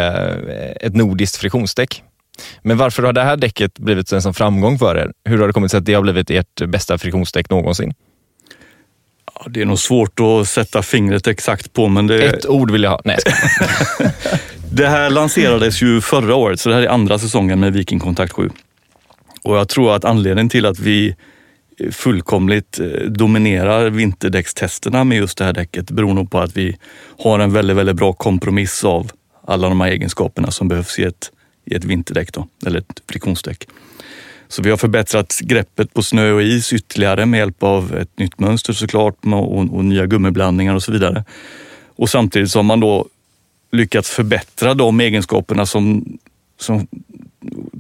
eh, 0.50 0.88
ett 0.88 0.96
nordiskt 0.96 1.38
friktionsdäck. 1.38 2.04
Men 2.62 2.78
varför 2.78 3.04
har 3.04 3.14
det 3.14 3.24
här 3.24 3.38
däcket 3.38 3.80
blivit 3.80 4.12
en 4.12 4.22
sån 4.22 4.34
framgång 4.34 4.80
för 4.80 4.98
er? 4.98 5.12
Hur 5.26 5.40
har 5.40 5.48
det 5.48 5.54
kommit 5.54 5.72
sig 5.72 5.78
att 5.78 5.86
det 5.86 5.94
har 5.94 6.02
blivit 6.02 6.30
ert 6.30 6.62
bästa 6.68 6.98
friktionsdäck 6.98 7.50
någonsin? 7.50 7.94
Ja, 9.36 9.46
det 9.50 9.62
är 9.62 9.66
nog 9.66 9.80
svårt 9.80 10.20
att 10.20 10.48
sätta 10.48 10.82
fingret 10.82 11.28
exakt 11.28 11.74
på, 11.74 11.88
men 11.88 12.08
det... 12.08 12.24
Ett 12.24 12.46
ord 12.46 12.72
vill 12.72 12.84
jag 12.84 12.92
ha. 12.92 13.02
Nej, 13.06 13.18
Det 14.72 14.88
här 14.88 15.10
lanserades 15.10 15.82
ju 15.82 16.02
förra 16.02 16.36
året, 16.36 16.60
så 16.60 16.70
det 16.70 16.76
här 16.76 16.82
är 16.82 16.88
andra 16.88 17.20
säsongen 17.20 17.60
med 17.60 17.74
Viking 17.74 18.00
Kontakt 18.00 18.32
7. 18.32 18.50
Och 19.44 19.58
jag 19.58 19.70
tror 19.70 19.96
att 19.96 20.06
anledningen 20.06 20.50
till 20.50 20.66
att 20.66 20.80
vi 20.80 21.16
fullkomligt 21.92 22.80
eh, 22.80 22.86
dominerar 23.10 23.90
vinterdäckstesterna 23.90 25.04
med 25.04 25.18
just 25.18 25.38
det 25.38 25.46
här 25.46 25.54
däcket 25.54 25.92
beror 25.92 26.14
nog 26.14 26.32
på 26.32 26.40
att 26.40 26.58
vi 26.58 26.78
har 27.24 27.40
en 27.40 27.54
väldigt, 27.54 27.78
väldigt 27.78 27.96
bra 27.96 28.14
kompromiss 28.14 28.84
av 28.84 29.12
alla 29.48 29.70
de 29.70 29.82
här 29.82 29.88
egenskaperna 29.88 30.52
som 30.52 30.68
behövs 30.68 31.00
i 31.00 31.04
ett, 31.04 31.32
i 31.66 31.76
ett 31.76 31.84
vinterdäck, 31.84 32.34
då, 32.34 32.48
eller 32.66 32.80
ett 32.80 33.02
friktionsdäck. 33.10 33.68
Så 34.48 34.62
vi 34.62 34.70
har 34.70 34.78
förbättrat 34.78 35.40
greppet 35.42 35.94
på 35.94 36.04
snö 36.04 36.32
och 36.32 36.44
is 36.44 36.74
ytterligare 36.74 37.26
med 37.26 37.38
hjälp 37.38 37.64
av 37.64 37.96
ett 37.96 38.20
nytt 38.20 38.40
mönster 38.40 38.74
såklart 38.74 39.18
och, 39.26 39.58
och 39.58 39.86
nya 39.86 40.06
gummiblandningar 40.06 40.76
och 40.76 40.84
så 40.84 40.92
vidare. 40.92 41.24
Och 41.96 42.10
samtidigt 42.10 42.52
så 42.52 42.60
har 42.60 42.64
man 42.64 42.80
då 42.80 43.08
lyckats 43.72 44.10
förbättra 44.10 44.74
de 44.74 45.00
egenskaperna 45.00 45.66
som, 45.66 46.18
som 46.60 46.88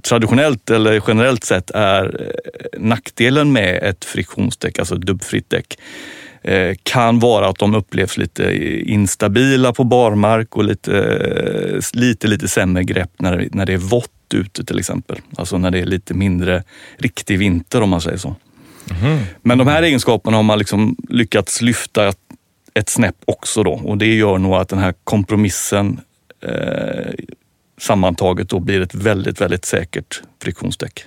traditionellt 0.02 0.70
eller 0.70 1.02
generellt 1.08 1.44
sett 1.44 1.72
är 1.72 2.22
eh, 2.22 2.80
nackdelen 2.82 3.52
med 3.52 3.84
ett 3.84 4.06
friktionsdäck, 4.06 4.80
alltså 4.80 4.96
ett 4.96 5.02
dubbfritt 5.02 5.50
däck 5.50 5.78
kan 6.84 7.20
vara 7.20 7.48
att 7.48 7.60
de 7.60 7.76
upplevs 7.76 8.18
lite 8.18 8.56
instabila 8.86 9.74
på 9.74 9.84
barmark 9.84 10.56
och 10.56 10.64
lite, 10.64 10.98
eh, 10.98 12.00
lite, 12.00 12.28
lite 12.28 12.48
sämre 12.48 12.84
grepp 12.84 13.12
när, 13.18 13.48
när 13.52 13.66
det 13.66 13.74
är 13.74 13.78
vått 13.78 14.12
ute 14.34 14.66
till 14.66 14.80
exempel. 14.80 15.18
Alltså 15.38 15.58
när 15.58 15.72
det 15.72 15.80
är 15.80 15.86
lite 15.86 16.14
mindre 16.14 16.64
riktig 16.98 17.40
vinter 17.40 17.82
om 17.82 17.90
man 17.90 18.02
säger 18.02 18.18
så. 18.18 18.36
Mm. 19.04 19.20
Men 19.42 19.58
de 19.58 19.68
här 19.68 19.84
egenskaperna 19.84 20.38
har 20.38 20.44
man 20.44 20.60
liksom 20.60 20.96
lyckats 21.10 21.62
lyfta 21.62 22.14
ett 22.74 22.90
snäpp 22.90 23.16
också 23.26 23.64
då 23.64 23.72
och 23.72 23.98
det 23.98 24.16
gör 24.16 24.38
nog 24.38 24.54
att 24.54 24.70
den 24.70 24.80
här 24.80 24.94
kompromissen 25.04 26.00
eh, 26.42 27.14
sammantaget 27.78 28.50
då 28.50 28.60
blir 28.60 28.82
ett 28.82 28.96
väldigt, 28.96 29.42
väldigt 29.42 29.66
säkert 29.66 30.22
friktionsdäck. 30.42 31.06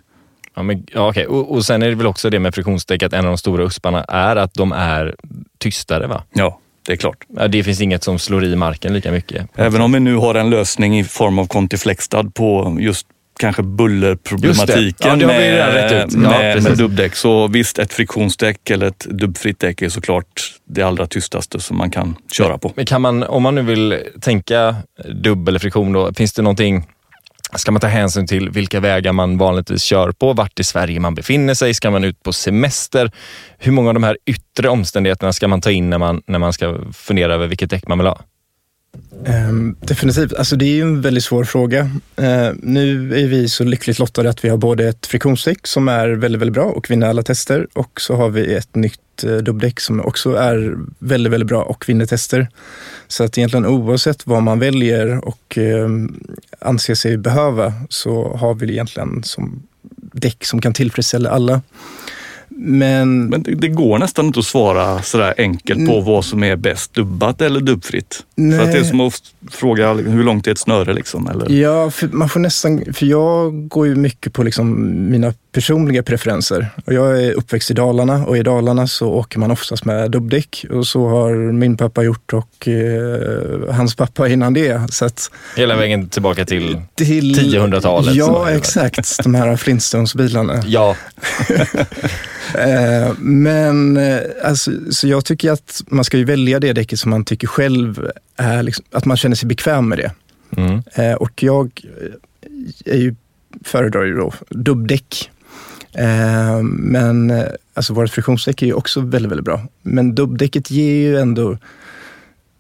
Ja, 0.59 0.63
men, 0.63 0.87
ja, 0.95 1.09
okay. 1.09 1.27
och, 1.27 1.53
och 1.53 1.65
sen 1.65 1.83
är 1.83 1.89
det 1.89 1.95
väl 1.95 2.07
också 2.07 2.31
det 2.31 2.39
med 2.39 2.55
friktionsdäck 2.55 3.03
att 3.03 3.13
en 3.13 3.19
av 3.19 3.25
de 3.25 3.39
stora 3.39 3.65
usparna 3.65 4.05
är 4.05 4.37
att 4.37 4.55
de 4.55 4.73
är 4.73 5.15
tystare 5.59 6.07
va? 6.07 6.23
Ja, 6.33 6.59
det 6.87 6.93
är 6.93 6.97
klart. 6.97 7.25
Ja, 7.37 7.49
det 7.49 7.65
finns 7.65 7.81
inget 7.81 8.05
som 8.05 8.19
slår 8.19 8.45
i 8.45 8.57
marken 8.57 8.95
lika 8.95 9.13
mycket. 9.13 9.47
Även 9.55 9.81
om 9.81 9.93
vi 9.93 10.01
nu 10.01 10.15
har 10.15 10.35
en 10.35 10.51
lösning 10.51 10.99
i 10.99 11.05
form 11.05 11.39
av 11.39 11.47
Contiflextad 11.47 12.35
på 12.35 12.77
just 12.81 13.07
kanske 13.39 13.63
bullerproblematiken 13.63 15.21
ja, 15.21 15.27
med, 15.27 16.13
med, 16.17 16.63
med 16.63 16.79
dubbdäck. 16.79 17.15
Så 17.15 17.49
visst, 17.49 17.79
ett 17.79 17.93
friktionsdäck 17.93 18.71
eller 18.71 18.87
ett 18.87 19.07
dubbfritt 19.11 19.59
däck 19.59 19.83
är 19.83 19.89
såklart 19.89 20.55
det 20.65 20.83
allra 20.83 21.07
tystaste 21.07 21.61
som 21.61 21.77
man 21.77 21.91
kan 21.91 22.17
köra 22.33 22.59
på. 22.59 22.73
Men 22.75 22.87
kan 22.87 23.03
man, 23.03 23.23
om 23.23 23.43
man 23.43 23.55
nu 23.55 23.63
vill 23.63 23.99
tänka 24.21 24.77
dubb 25.15 25.49
eller 25.49 25.59
friktion, 25.59 25.93
då, 25.93 26.15
finns 26.15 26.33
det 26.33 26.43
någonting 26.43 26.87
Ska 27.57 27.73
man 27.73 27.81
ta 27.81 27.87
hänsyn 27.87 28.27
till 28.27 28.51
vilka 28.51 28.81
vägar 28.81 29.13
man 29.13 29.39
vanligtvis 29.39 29.83
kör 29.83 30.13
på, 30.13 30.33
vart 30.33 30.61
i 30.61 30.65
Sverige 30.65 31.01
man 31.01 31.15
befinner 31.15 31.55
sig, 31.55 31.75
ska 31.75 31.91
man 31.91 32.05
ut 32.05 32.23
på 32.23 32.33
semester? 32.33 33.11
Hur 33.59 33.73
många 33.73 33.89
av 33.89 33.95
de 33.95 34.03
här 34.03 34.19
yttre 34.27 34.69
omständigheterna 34.69 35.33
ska 35.33 35.49
man 35.49 35.61
ta 35.61 35.71
in 35.71 35.91
när 35.91 35.99
man, 35.99 36.23
när 36.27 36.39
man 36.39 36.53
ska 36.53 36.79
fundera 36.93 37.35
över 37.35 37.47
vilket 37.47 37.71
däck 37.71 37.89
man 37.89 37.99
vill 37.99 38.07
ha? 38.07 38.21
Um, 39.27 39.77
definitivt. 39.81 40.35
Alltså 40.35 40.57
det 40.57 40.65
är 40.65 40.75
ju 40.75 40.83
en 40.83 41.01
väldigt 41.01 41.25
svår 41.25 41.45
fråga. 41.45 41.83
Uh, 42.21 42.53
nu 42.57 43.15
är 43.19 43.27
vi 43.27 43.49
så 43.49 43.65
lyckligt 43.65 43.99
lottade 43.99 44.31
att 44.31 44.45
vi 44.45 44.49
har 44.49 44.57
både 44.57 44.89
ett 44.89 45.07
friktionsdäck 45.07 45.67
som 45.67 45.89
är 45.89 46.09
väldigt, 46.09 46.41
väldigt 46.41 46.55
bra 46.55 46.65
och 46.65 46.91
vinner 46.91 47.09
alla 47.09 47.23
tester 47.23 47.67
och 47.73 48.01
så 48.01 48.17
har 48.17 48.29
vi 48.29 48.55
ett 48.55 48.75
nytt 48.75 49.25
uh, 49.25 49.37
dubbdäck 49.37 49.81
som 49.81 50.01
också 50.01 50.35
är 50.35 50.77
väldigt, 50.99 51.33
väldigt 51.33 51.49
bra 51.49 51.63
och 51.63 51.89
vinner 51.89 52.07
tester. 52.07 52.49
Så 53.09 53.25
att 53.25 53.39
egentligen 53.39 53.67
oavsett 53.67 54.27
vad 54.27 54.43
man 54.43 54.59
väljer 54.59 55.29
och 55.29 55.59
uh, 55.59 55.89
anser 56.59 56.95
sig 56.95 57.17
behöva 57.17 57.73
så 57.89 58.37
har 58.37 58.55
vi 58.55 58.73
egentligen 58.73 59.23
som 59.23 59.63
däck 60.13 60.45
som 60.45 60.61
kan 60.61 60.75
tillfredsställa 60.75 61.31
alla. 61.31 61.63
Men, 62.61 63.25
Men 63.25 63.43
det, 63.43 63.55
det, 63.55 63.69
går 63.69 63.99
nästan 63.99 64.27
inte 64.27 64.39
att 64.39 64.47
svara 64.47 65.03
sådär 65.03 65.35
enkelt 65.39 65.87
på 65.87 66.01
vad 66.01 66.25
som 66.25 66.43
är 66.45 66.57
bäst, 66.57 66.95
dubbat 66.95 67.41
eller 67.41 67.61
dubbfritt. 67.61 68.25
Nej. 68.35 68.59
För 68.59 68.67
att 68.67 68.73
det 68.73 68.79
är 68.79 68.85
som 68.85 69.01
att 69.01 69.35
fråga 69.51 69.95
hur 69.95 70.25
långt 70.25 70.47
är 70.47 70.53
ett 70.53 70.59
snöre 70.59 70.93
liksom? 70.93 71.29
Eller? 71.29 71.51
Ja, 71.51 71.91
för 71.91 72.09
man 72.09 72.29
får 72.29 72.41
nästan, 72.41 72.85
för 72.93 73.07
jag 73.07 73.69
går 73.69 73.87
ju 73.87 73.95
mycket 73.95 74.33
på 74.33 74.43
liksom 74.43 74.95
mina 75.11 75.33
personliga 75.53 76.03
preferenser. 76.03 76.69
Och 76.85 76.93
jag 76.93 77.25
är 77.25 77.33
uppväxt 77.33 77.71
i 77.71 77.75
Dalarna 77.75 78.27
och 78.27 78.37
i 78.37 78.43
Dalarna 78.43 78.87
så 78.87 79.09
åker 79.09 79.39
man 79.39 79.51
oftast 79.51 79.85
med 79.85 80.11
dubbdäck 80.11 80.65
och 80.71 80.87
så 80.87 81.09
har 81.09 81.53
min 81.53 81.77
pappa 81.77 82.03
gjort 82.03 82.33
och 82.33 82.69
eh, 82.69 83.75
hans 83.75 83.95
pappa 83.95 84.29
innan 84.29 84.55
det. 84.55 84.93
Så 84.93 85.05
att, 85.05 85.31
Hela 85.57 85.77
vägen 85.77 86.09
tillbaka 86.09 86.45
till, 86.45 86.81
till 86.95 87.35
1000-talet? 87.35 88.15
Ja, 88.15 88.51
exakt. 88.51 89.23
De 89.23 89.35
här 89.35 89.57
Flintstones-bilarna. 89.57 90.63
ja. 90.67 90.97
eh, 92.55 93.13
men 93.19 93.97
eh, 93.97 94.19
alltså, 94.45 94.71
så 94.91 95.09
jag 95.09 95.25
tycker 95.25 95.53
att 95.53 95.83
man 95.87 96.05
ska 96.05 96.17
ju 96.17 96.25
välja 96.25 96.61
det 96.61 96.73
däcket 96.73 97.01
som 97.01 97.11
man 97.11 97.25
tycker 97.25 97.47
själv 97.47 98.11
är, 98.37 98.63
liksom, 98.63 98.85
att 98.93 99.05
man 99.05 99.17
känner 99.17 99.37
sig 99.39 99.49
bekväm 99.49 99.89
med 99.89 99.99
det. 99.99 100.13
Mm. 100.57 100.83
Eh, 100.95 101.15
och 101.15 101.43
jag 101.43 101.71
är 102.85 102.97
ju 102.97 103.15
föredrar 103.65 104.05
ju 104.05 104.15
då 104.15 104.33
dubbdäck 104.49 105.31
Eh, 105.99 106.63
men 106.63 107.31
eh, 107.31 107.49
alltså 107.75 107.95
vårt 107.95 108.11
friktionsdäck 108.11 108.63
är 108.63 108.67
ju 108.67 108.73
också 108.73 109.01
väldigt, 109.01 109.31
väldigt 109.31 109.45
bra. 109.45 109.63
Men 109.83 110.15
dubbdäcket 110.15 110.71
ger 110.71 110.93
ju 110.93 111.19
ändå... 111.19 111.59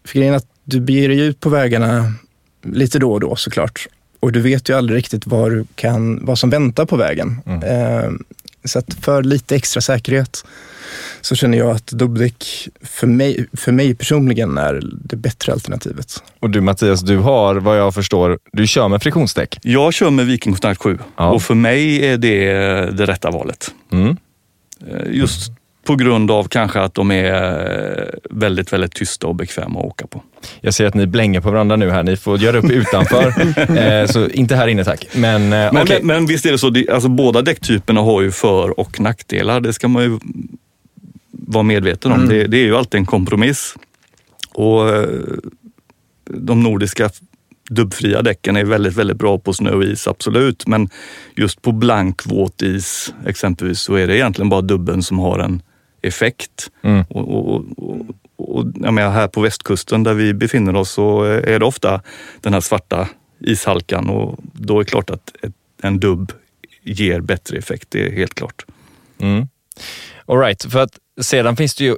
För 0.05 0.19
grejen 0.19 0.35
att 0.35 0.47
du 0.65 0.81
beger 0.81 1.09
dig 1.09 1.21
ut 1.21 1.41
på 1.41 1.49
vägarna 1.49 2.13
lite 2.63 2.99
då 2.99 3.13
och 3.13 3.21
då 3.21 3.37
såklart. 3.37 3.87
Och 4.21 4.33
du 4.33 4.41
vet 4.41 4.69
ju 4.69 4.77
aldrig 4.77 4.99
riktigt 4.99 5.27
vad, 5.27 5.51
du 5.51 5.65
kan, 5.75 6.25
vad 6.25 6.39
som 6.39 6.51
väntar 6.51 6.85
på 6.85 6.97
vägen. 6.97 7.41
Mm. 7.47 7.63
Eh, 7.63 8.11
så 8.65 8.79
att 8.79 8.95
för 8.95 9.23
lite 9.23 9.57
extra 9.57 9.81
säkerhet 9.81 10.45
så 11.21 11.35
känner 11.35 11.59
jag 11.59 11.71
att 11.71 11.87
dubbdäck 11.87 12.68
för 12.83 13.07
mig, 13.07 13.47
för 13.52 13.73
mig 13.73 13.95
personligen 13.95 14.59
är 14.59 14.80
det 14.83 15.16
bättre 15.16 15.52
alternativet. 15.52 16.23
Och 16.40 16.50
du 16.50 16.61
Mattias, 16.61 17.00
du 17.00 17.18
har 17.18 17.54
vad 17.54 17.78
jag 17.78 17.95
förstår, 17.95 18.38
du 18.52 18.66
kör 18.66 18.88
med 18.88 19.02
friktionsdäck? 19.02 19.59
Jag 19.62 19.95
kör 19.95 20.11
med 20.11 20.26
Viking 20.26 20.52
Kontakt 20.52 20.83
7 20.83 20.99
ja. 21.16 21.30
och 21.30 21.42
för 21.42 21.54
mig 21.54 22.07
är 22.07 22.16
det 22.16 22.38
det 22.90 23.07
rätta 23.07 23.30
valet. 23.30 23.75
Mm. 23.92 24.16
Eh, 24.87 25.11
just 25.11 25.52
på 25.88 25.97
grund 25.97 26.30
av 26.30 26.45
kanske 26.45 26.80
att 26.80 26.95
de 26.95 27.11
är 27.11 28.18
väldigt, 28.30 28.73
väldigt 28.73 28.95
tysta 28.95 29.26
och 29.26 29.35
bekväma 29.35 29.80
att 29.80 29.87
åka 29.87 30.07
på. 30.07 30.23
Jag 30.61 30.75
ser 30.75 30.87
att 30.87 30.95
ni 30.95 31.07
blänger 31.07 31.40
på 31.40 31.50
varandra 31.50 31.76
nu 31.76 31.90
här. 31.90 32.02
Ni 32.02 32.16
får 32.16 32.38
göra 32.38 32.59
upp 32.59 32.71
utanför. 32.71 33.26
eh, 33.78 34.07
så 34.07 34.28
inte 34.28 34.57
här 34.57 34.68
inne 34.68 34.85
tack. 34.85 35.07
Men, 35.14 35.42
eh, 35.42 35.49
men, 35.49 35.83
okay. 35.83 35.99
men, 35.99 36.07
men, 36.07 36.26
visst 36.26 36.47
är 36.47 36.52
det 36.52 36.59
så, 36.59 36.75
alltså, 36.92 37.09
båda 37.09 37.42
däcktyperna 37.42 38.00
har 38.00 38.23
ju 38.23 38.30
för 38.30 38.80
och 38.80 39.00
nackdelar. 39.00 39.61
Det 39.61 39.73
ska 39.73 39.88
man 39.88 40.02
ju 40.02 40.18
vara 41.31 41.63
medveten 41.63 42.13
om. 42.13 42.19
Mm. 42.21 42.29
Det, 42.29 42.47
det, 42.47 42.57
är 42.57 42.65
ju 42.65 42.77
alltid 42.77 42.99
en 42.99 43.07
kompromiss. 43.07 43.75
Och 44.53 44.89
eh, 44.89 45.09
de 46.25 46.63
nordiska 46.63 47.11
dubbfria 47.71 48.23
däcken 48.23 48.57
är 48.57 48.65
väldigt, 48.65 48.97
väldigt 48.97 49.17
bra 49.17 49.39
på 49.39 49.53
snö 49.53 49.71
och 49.71 49.85
is, 49.85 50.09
absolut. 50.09 50.67
Men 50.67 50.89
just 51.37 51.63
på 51.63 51.73
blank 51.73 52.27
våt 52.27 52.63
is 52.63 53.15
exempelvis 53.27 53.81
så 53.81 53.95
är 53.95 54.07
det 54.07 54.17
egentligen 54.17 54.49
bara 54.49 54.61
dubben 54.61 55.03
som 55.03 55.19
har 55.19 55.39
en 55.39 55.63
effekt. 56.03 56.71
Mm. 56.83 57.05
Och, 57.09 57.55
och, 57.55 57.65
och, 57.77 58.07
och 58.37 58.67
menar, 58.67 59.11
här 59.11 59.29
på 59.29 59.41
västkusten 59.41 60.03
där 60.03 60.15
vi 60.15 60.35
befinner 60.35 60.77
oss 60.77 60.91
så 60.91 61.23
är 61.23 61.59
det 61.59 61.65
ofta 61.65 62.03
den 62.41 62.53
här 62.53 62.61
svarta 62.61 63.09
ishalkan 63.41 64.09
och 64.09 64.39
då 64.53 64.81
är 64.81 64.85
det 64.85 64.91
klart 64.91 65.11
att 65.11 65.33
en 65.83 66.01
dubb 66.01 66.33
ger 66.83 67.21
bättre 67.21 67.59
effekt. 67.59 67.87
Det 67.91 68.07
är 68.07 68.13
helt 68.13 68.35
klart. 68.35 68.65
Mm. 69.19 69.49
All 70.29 70.39
right, 70.39 70.73
för 70.73 70.79
att 70.79 70.91
sedan 71.21 71.57
finns 71.57 71.75
det 71.75 71.85
ju 71.85 71.97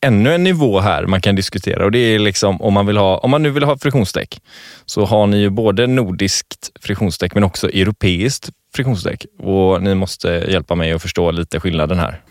ännu 0.00 0.34
en 0.34 0.44
nivå 0.44 0.80
här 0.80 1.06
man 1.06 1.20
kan 1.20 1.34
diskutera 1.34 1.84
och 1.84 1.90
det 1.90 1.98
är 1.98 2.18
liksom 2.18 2.62
om 2.62 2.74
man, 2.74 2.86
vill 2.86 2.96
ha, 2.96 3.18
om 3.18 3.30
man 3.30 3.42
nu 3.42 3.50
vill 3.50 3.62
ha 3.62 3.78
friktionsdäck 3.78 4.40
så 4.86 5.04
har 5.04 5.26
ni 5.26 5.36
ju 5.36 5.50
både 5.50 5.86
nordiskt 5.86 6.70
friktionsdäck 6.80 7.34
men 7.34 7.44
också 7.44 7.68
europeiskt 7.68 8.50
friktionsdäck 8.74 9.26
och 9.38 9.82
ni 9.82 9.94
måste 9.94 10.28
hjälpa 10.28 10.74
mig 10.74 10.92
att 10.92 11.02
förstå 11.02 11.30
lite 11.30 11.60
skillnaden 11.60 11.98
här. 11.98 12.22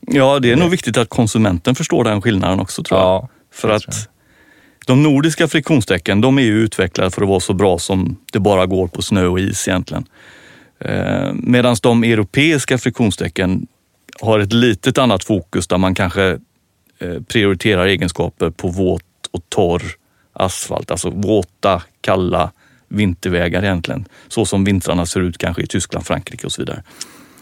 Ja, 0.00 0.38
det 0.38 0.52
är 0.52 0.56
nog 0.56 0.70
viktigt 0.70 0.96
att 0.96 1.08
konsumenten 1.08 1.74
förstår 1.74 2.04
den 2.04 2.22
skillnaden 2.22 2.60
också 2.60 2.82
tror 2.82 3.00
jag. 3.00 3.06
Ja, 3.06 3.28
för 3.52 3.68
att 3.68 4.08
de 4.86 5.02
nordiska 5.02 5.48
friktionsdäcken 5.48 6.20
de 6.20 6.38
är 6.38 6.42
ju 6.42 6.58
utvecklade 6.58 7.10
för 7.10 7.22
att 7.22 7.28
vara 7.28 7.40
så 7.40 7.54
bra 7.54 7.78
som 7.78 8.16
det 8.32 8.38
bara 8.38 8.66
går 8.66 8.86
på 8.86 9.02
snö 9.02 9.26
och 9.26 9.40
is 9.40 9.68
egentligen. 9.68 10.04
Eh, 10.80 11.32
Medan 11.34 11.76
de 11.82 12.04
europeiska 12.04 12.78
friktionsdäcken 12.78 13.66
har 14.20 14.38
ett 14.38 14.52
litet 14.52 14.98
annat 14.98 15.24
fokus 15.24 15.66
där 15.66 15.78
man 15.78 15.94
kanske 15.94 16.38
eh, 16.98 17.22
prioriterar 17.28 17.86
egenskaper 17.86 18.50
på 18.50 18.68
våt 18.68 19.02
och 19.30 19.42
torr 19.48 19.82
asfalt, 20.32 20.90
alltså 20.90 21.10
våta, 21.10 21.82
kalla 22.00 22.50
vintervägar 22.88 23.62
egentligen. 23.62 24.04
Så 24.28 24.46
som 24.46 24.64
vintrarna 24.64 25.06
ser 25.06 25.20
ut 25.20 25.38
kanske 25.38 25.62
i 25.62 25.66
Tyskland, 25.66 26.06
Frankrike 26.06 26.46
och 26.46 26.52
så 26.52 26.62
vidare. 26.62 26.82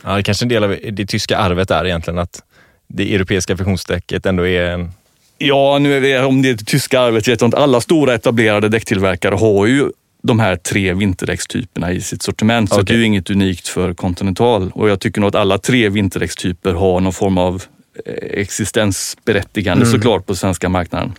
Ja, 0.02 0.12
det 0.12 0.20
är 0.20 0.22
kanske 0.22 0.44
en 0.44 0.48
del 0.48 0.64
av 0.64 0.76
det 0.92 1.06
tyska 1.06 1.38
arvet 1.38 1.70
är 1.70 1.84
egentligen 1.84 2.18
att 2.18 2.42
det 2.86 3.14
europeiska 3.14 3.56
friktionsdäcket 3.56 4.26
ändå 4.26 4.46
är 4.46 4.62
en... 4.62 4.92
Ja, 5.38 5.78
nu 5.78 5.96
är 5.96 6.00
det, 6.00 6.24
om 6.24 6.42
det 6.42 6.48
är 6.48 6.54
det 6.54 6.64
tyska 6.64 7.00
arvet 7.00 7.28
vet 7.28 7.40
jag 7.40 7.48
inte. 7.48 7.56
Alla 7.56 7.80
stora 7.80 8.14
etablerade 8.14 8.68
däcktillverkare 8.68 9.34
har 9.34 9.66
ju 9.66 9.90
de 10.26 10.40
här 10.40 10.56
tre 10.56 10.94
vinterdäckstyperna 10.94 11.92
i 11.92 12.00
sitt 12.00 12.22
sortiment. 12.22 12.70
Så 12.70 12.82
det 12.82 12.92
är 12.92 12.96
ju 12.98 13.04
inget 13.04 13.30
unikt 13.30 13.68
för 13.68 13.94
Continental. 13.94 14.70
Och 14.74 14.88
jag 14.88 15.00
tycker 15.00 15.20
nog 15.20 15.28
att 15.28 15.34
alla 15.34 15.58
tre 15.58 15.88
vinterdäckstyper 15.88 16.72
har 16.72 17.00
någon 17.00 17.12
form 17.12 17.38
av 17.38 17.62
eh, 18.06 18.12
existensberättigande 18.40 19.84
Mm. 19.84 19.92
såklart 19.92 20.26
på 20.26 20.34
svenska 20.34 20.68
marknaden. 20.68 21.12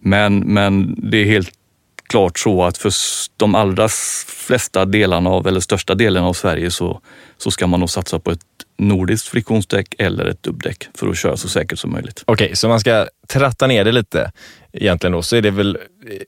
Men, 0.00 0.38
men 0.38 0.96
det 1.10 1.18
är 1.18 1.24
helt 1.24 1.50
klart 2.08 2.38
så 2.38 2.64
att 2.64 2.78
för 2.78 2.92
de 3.36 3.54
allra 3.54 3.88
flesta 4.26 4.84
delarna 4.84 5.30
av, 5.30 5.46
eller 5.46 5.60
största 5.60 5.94
delen 5.94 6.24
av 6.24 6.32
Sverige 6.32 6.70
så, 6.70 7.00
så 7.38 7.50
ska 7.50 7.66
man 7.66 7.80
nog 7.80 7.90
satsa 7.90 8.18
på 8.18 8.30
ett 8.30 8.40
nordiskt 8.78 9.28
friktionsdäck 9.28 9.94
eller 9.98 10.24
ett 10.26 10.42
dubbdäck 10.42 10.88
för 10.94 11.08
att 11.08 11.18
köra 11.18 11.36
så 11.36 11.48
säkert 11.48 11.78
som 11.78 11.92
möjligt. 11.92 12.22
Okej, 12.26 12.56
så 12.56 12.68
man 12.68 12.80
ska 12.80 13.06
tratta 13.28 13.66
ner 13.66 13.84
det 13.84 13.92
lite 13.92 14.32
egentligen 14.72 15.12
då, 15.12 15.22
så 15.22 15.36
är 15.36 15.42
det 15.42 15.50
väl 15.50 15.78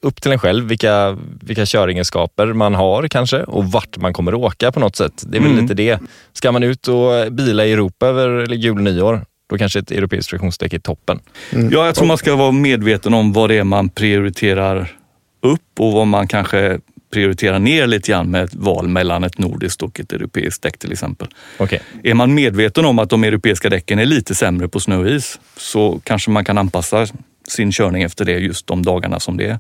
upp 0.02 0.23
till 0.23 0.33
en 0.33 0.38
själv 0.38 0.64
vilka, 0.68 1.18
vilka 1.40 1.66
köregenskaper 1.66 2.47
man 2.47 2.75
har 2.75 3.09
kanske 3.09 3.42
och 3.42 3.64
vart 3.64 3.97
man 3.97 4.12
kommer 4.12 4.33
att 4.33 4.38
åka 4.38 4.73
på 4.73 4.80
något 4.80 4.97
sätt. 4.97 5.25
Det 5.26 5.37
är 5.38 5.42
väl 5.42 5.50
Mm. 5.50 5.62
lite 5.62 5.75
det. 5.75 5.99
Ska 6.33 6.52
man 6.52 6.62
ut 6.62 6.88
och 6.88 7.33
bila 7.33 7.66
i 7.66 7.73
Europa 7.73 8.06
över 8.06 8.47
jul 8.54 8.76
och 8.76 8.83
nyår, 8.83 9.25
då 9.50 9.59
kanske 9.59 9.78
ett 9.78 9.90
europeiskt 9.90 10.30
friktionsdäck 10.30 10.73
är 10.73 10.78
toppen. 10.78 11.21
Ja, 11.50 11.87
jag 11.87 11.95
tror 11.95 12.06
man 12.06 12.18
ska 12.18 12.37
vara 12.37 12.52
medveten 12.52 13.14
om 13.14 13.33
vad 13.33 13.50
det 13.50 13.59
är 13.59 13.64
man 13.64 13.88
prioriterar 13.88 14.97
upp 15.40 15.81
och 15.81 15.93
vad 15.93 16.07
man 16.07 16.28
kanske 16.28 16.81
prioriterar 17.12 17.59
ner 17.59 17.87
lite 17.87 18.12
grann 18.12 18.31
med 18.31 18.45
ett 18.45 18.55
val 18.55 18.88
mellan 18.88 19.25
ett 19.25 19.38
nordiskt 19.38 19.83
och 19.83 20.00
ett 20.00 20.12
europeiskt 20.12 20.62
däck 20.62 20.78
till 20.78 20.93
exempel. 20.93 21.28
Okej, 21.59 21.83
Är 22.02 22.14
man 22.14 22.35
medveten 22.35 22.85
om 22.85 22.99
att 22.99 23.11
de 23.11 23.25
europeiska 23.25 23.69
däcken 23.69 23.99
är 23.99 24.07
lite 24.07 24.35
sämre 24.35 24.69
på 24.69 24.81
snö 24.81 24.97
och 24.97 25.09
is 25.09 25.40
så 25.57 26.00
kanske 26.05 26.31
man 26.31 26.45
kan 26.45 26.59
anpassa 26.59 27.07
sin 27.49 27.73
körning 27.73 28.02
efter 28.02 28.25
det 28.25 28.38
just 28.38 28.66
de 28.66 28.83
dagarna 28.83 29.21
som 29.21 29.37
det 29.37 29.47
är 29.47 29.59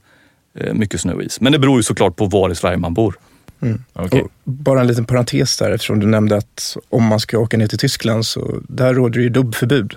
eh, 0.54 0.74
mycket 0.74 1.00
snö 1.00 1.12
och 1.12 1.22
is. 1.22 1.40
Men 1.40 1.52
det 1.52 1.58
beror 1.58 1.76
ju 1.76 1.82
såklart 1.82 2.16
på 2.16 2.26
var 2.26 2.50
i 2.50 2.54
Sverige 2.54 2.76
man 2.76 2.94
bor. 2.94 3.18
okej. 3.92 4.22
Och 4.22 4.30
bara 4.44 4.80
en 4.80 4.86
liten 4.86 5.04
parentes 5.04 5.56
där, 5.56 5.70
eftersom 5.70 6.00
du 6.00 6.06
nämnde 6.06 6.36
att 6.36 6.76
om 6.88 7.04
man 7.04 7.20
ska 7.20 7.38
åka 7.38 7.56
ner 7.56 7.66
till 7.66 7.78
Tyskland 7.78 8.26
så 8.26 8.60
där 8.68 8.94
råder 8.94 9.20
ju 9.20 9.28
dubbförbud. 9.28 9.96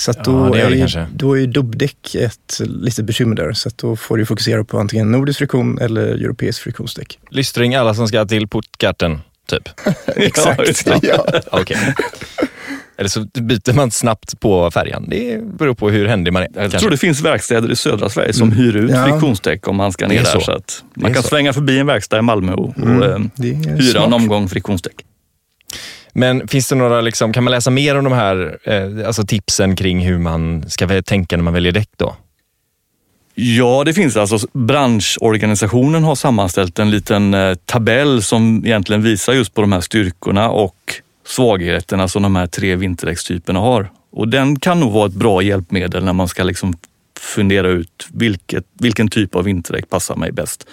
Så 0.00 0.10
att 0.10 0.16
Ja, 0.16 0.22
då, 0.32 0.48
det 0.52 0.58
gör 0.58 0.70
är 0.70 0.74
ju, 1.00 1.06
då 1.14 1.32
är 1.36 1.40
ju 1.40 1.46
dubbdäck 1.46 2.14
ett 2.14 2.60
litet 2.60 3.04
bekymmer 3.04 3.36
där. 3.36 3.52
Så 3.52 3.68
att 3.68 3.78
då 3.78 3.96
får 3.96 4.16
du 4.16 4.26
fokusera 4.26 4.64
på 4.64 4.78
antingen 4.78 5.12
nordisk 5.12 5.38
friktion 5.38 5.78
eller 5.78 6.02
europeisk 6.02 6.62
friktionsdäck. 6.62 7.18
Lystring 7.30 7.74
alla 7.74 7.94
som 7.94 8.08
ska 8.08 8.24
till 8.24 8.48
Puttgarten, 8.48 9.18
typ. 9.48 9.68
Ja, 10.36 10.64
just 10.66 10.84
det. 10.84 10.98
ja. 11.02 11.26
Okej. 11.52 11.94
Eller 12.98 13.08
så 13.08 13.20
byter 13.20 13.72
man 13.72 13.90
snabbt 13.90 14.40
på 14.40 14.70
färjan. 14.70 15.06
Det 15.08 15.40
beror 15.58 15.74
på 15.74 15.90
hur 15.90 16.06
händig 16.06 16.32
man 16.32 16.42
är. 16.42 16.46
Jag 16.46 16.54
kanske. 16.62 16.78
tror 16.78 16.90
det 16.90 16.96
finns 16.96 17.20
verkstäder 17.24 17.70
i 17.72 17.76
södra 17.76 18.08
Sverige 18.08 18.32
som 18.32 18.52
hyr 18.52 18.76
ut 18.76 18.90
Ja. 18.90 19.04
friktionsdäck 19.06 19.68
om 19.68 19.76
man 19.76 19.92
ska 19.92 20.08
ner 20.08 20.20
är 20.20 20.24
där. 20.24 20.30
så. 20.30 20.40
Så 20.40 20.60
man 20.94 21.14
kan 21.14 21.22
så. 21.22 21.28
svänga 21.28 21.52
förbi 21.52 21.78
en 21.78 21.86
verkstad 21.86 22.18
i 22.18 22.22
Malmö 22.22 22.52
och, 22.52 22.68
och 22.68 22.76
Mm, 22.78 23.02
eh, 23.02 23.18
det 23.36 23.50
är 23.50 23.54
hyra 23.54 23.72
en 23.76 23.82
smart. 24.08 24.12
omgång 24.14 24.48
friktionsdäck. 24.48 24.94
Men 26.12 26.48
finns 26.48 26.68
det 26.68 26.74
några, 26.74 27.00
liksom, 27.00 27.32
kan 27.32 27.44
man 27.44 27.50
läsa 27.50 27.70
mer 27.70 27.98
om 27.98 28.04
de 28.04 28.12
här 28.12 28.58
eh, 28.64 29.06
alltså 29.06 29.26
tipsen 29.26 29.76
kring 29.76 30.00
hur 30.00 30.18
man 30.18 30.70
ska 30.70 31.02
tänka 31.02 31.36
när 31.36 31.44
man 31.44 31.54
väljer 31.54 31.72
däck 31.72 31.90
då? 31.96 32.16
Ja, 33.34 33.84
det 33.84 33.94
finns 33.94 34.16
alltså. 34.16 34.38
Branschorganisationen 34.52 36.04
har 36.04 36.14
sammanställt 36.14 36.78
en 36.78 36.90
liten 36.90 37.34
eh, 37.34 37.54
tabell 37.54 38.22
som 38.22 38.62
egentligen 38.64 39.02
visar 39.02 39.32
just 39.32 39.54
på 39.54 39.60
de 39.60 39.72
här 39.72 39.80
styrkorna 39.80 40.50
och 40.50 40.94
svagheterna 41.26 42.08
som 42.08 42.22
de 42.22 42.36
här 42.36 42.46
tre 42.46 42.76
vinterdäckstyperna 42.76 43.60
har. 43.60 43.90
Och 44.12 44.28
den 44.28 44.58
kan 44.58 44.80
nog 44.80 44.92
vara 44.92 45.06
ett 45.06 45.12
bra 45.12 45.42
hjälpmedel 45.42 46.04
när 46.04 46.12
man 46.12 46.28
ska 46.28 46.42
liksom 46.42 46.74
fundera 47.20 47.68
ut 47.68 48.08
vilket, 48.12 48.64
vilken 48.80 49.08
typ 49.08 49.34
av 49.34 49.44
vinterdäck 49.44 49.90
passar 49.90 50.16
mig 50.16 50.32
bäst. 50.32 50.66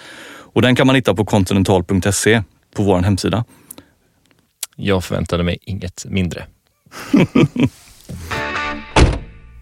Och 0.52 0.62
den 0.62 0.76
kan 0.76 0.86
man 0.86 0.96
hitta 0.96 1.14
på 1.14 1.24
continental.se 1.24 2.42
på 2.74 2.82
vår 2.82 2.98
hemsida. 2.98 3.44
Jag 4.80 5.04
förväntade 5.04 5.42
mig 5.44 5.58
inget 5.62 6.06
mindre. 6.08 6.46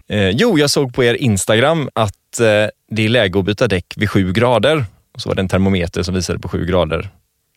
eh, 0.09 0.29
jo, 0.29 0.59
jag 0.59 0.69
såg 0.69 0.93
på 0.93 1.03
er 1.03 1.13
Instagram 1.13 1.89
att 1.93 2.39
eh, 2.39 2.45
det 2.91 3.05
är 3.05 3.09
läge 3.09 3.39
att 3.39 3.45
byta 3.45 3.67
däck 3.67 3.93
vid 3.97 4.09
sju 4.09 4.33
grader. 4.33 4.85
Och 5.13 5.21
så 5.21 5.29
var 5.29 5.35
det 5.35 5.41
en 5.41 5.47
termometer 5.49 6.03
som 6.03 6.15
visade 6.15 6.39
på 6.39 6.49
sju 6.49 6.65
grader. 6.65 7.09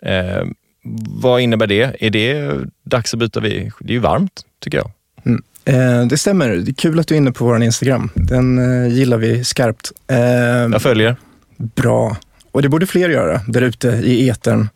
Eh, 0.02 0.44
vad 1.22 1.40
innebär 1.40 1.66
det? 1.66 1.96
Är 2.00 2.10
det 2.10 2.56
dags 2.84 3.14
att 3.14 3.20
byta 3.20 3.40
vid... 3.40 3.72
Det 3.80 3.92
är 3.92 3.94
ju 3.94 3.98
varmt, 3.98 4.42
tycker 4.60 4.78
jag. 4.78 4.90
Eh, 5.64 6.06
det 6.06 6.18
stämmer. 6.18 6.48
Det 6.48 6.70
är 6.70 6.74
kul 6.74 7.00
att 7.00 7.06
du 7.06 7.14
är 7.14 7.18
inne 7.18 7.32
på 7.32 7.44
vår 7.44 7.62
Instagram. 7.62 8.10
Den 8.14 8.58
eh, 8.84 8.92
gillar 8.94 9.16
vi 9.16 9.44
skarpt. 9.44 9.92
Eh, 10.08 10.18
Jag 10.18 10.82
följer. 10.82 11.16
Bra. 11.56 12.16
Och 12.52 12.62
det 12.62 12.68
borde 12.68 12.86
fler 12.86 13.08
göra 13.08 13.40
där 13.46 13.62
ute 13.62 13.88
i 13.88 14.28
etern. 14.28 14.68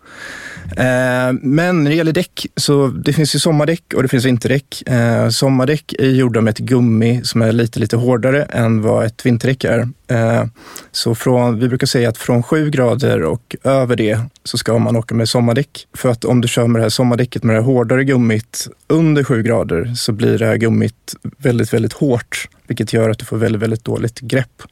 Eh, 0.71 1.33
men 1.43 1.85
när 1.85 1.91
det 1.91 1.97
gäller 1.97 2.13
däck, 2.13 2.47
så 2.57 2.87
det 2.87 3.13
finns 3.13 3.35
ju 3.35 3.39
sommardäck 3.39 3.95
och 3.95 4.03
det 4.03 4.09
finns 4.09 4.25
vinterdäck. 4.25 4.83
Eh, 4.87 5.29
sommardäck 5.29 5.95
är 5.99 6.11
gjorda 6.11 6.41
med 6.41 6.51
ett 6.51 6.59
gummi 6.59 7.21
som 7.25 7.43
är 7.43 7.53
lite, 7.53 7.81
lite 7.81 7.97
hårdare 7.97 8.43
än 8.43 8.83
vad 8.83 9.05
ett 9.05 9.27
vinterdäck 9.27 9.65
är. 9.65 9.89
Eh, 10.09 10.45
så 10.93 11.15
från, 11.15 11.59
vi 11.59 11.69
brukar 11.69 11.87
säga 11.87 12.09
att 12.09 12.19
från 12.19 12.43
sju 12.43 12.71
grader 12.71 13.23
och 13.23 13.57
över 13.65 13.97
det 13.97 14.19
så 14.45 14.59
ska 14.59 14.79
man 14.79 14.97
åka 14.97 15.15
med 15.15 15.29
sommardäck. 15.29 15.87
För 15.95 16.09
att 16.09 16.25
om 16.25 16.41
du 16.41 16.49
kör 16.49 16.67
med 16.67 16.81
det 16.81 16.85
här 16.85 16.91
sommardäcket 16.91 17.43
med 17.43 17.57
det 17.57 17.61
här 17.61 17.67
hårdare 17.67 18.05
gummit 18.05 18.69
under 18.87 19.25
sju 19.25 19.43
grader 19.43 19.95
så 19.95 20.13
blir 20.13 20.39
det 20.39 20.47
här 20.47 20.57
gummit 20.57 21.15
väldigt, 21.39 21.73
väldigt 21.73 21.93
hårt, 21.93 22.49
vilket 22.67 22.93
gör 22.93 23.11
att 23.11 23.19
du 23.19 23.25
får 23.25 23.37
väldigt, 23.37 23.63
väldigt 23.63 23.85
dåligt 23.85 24.21
grepp. 24.21 24.63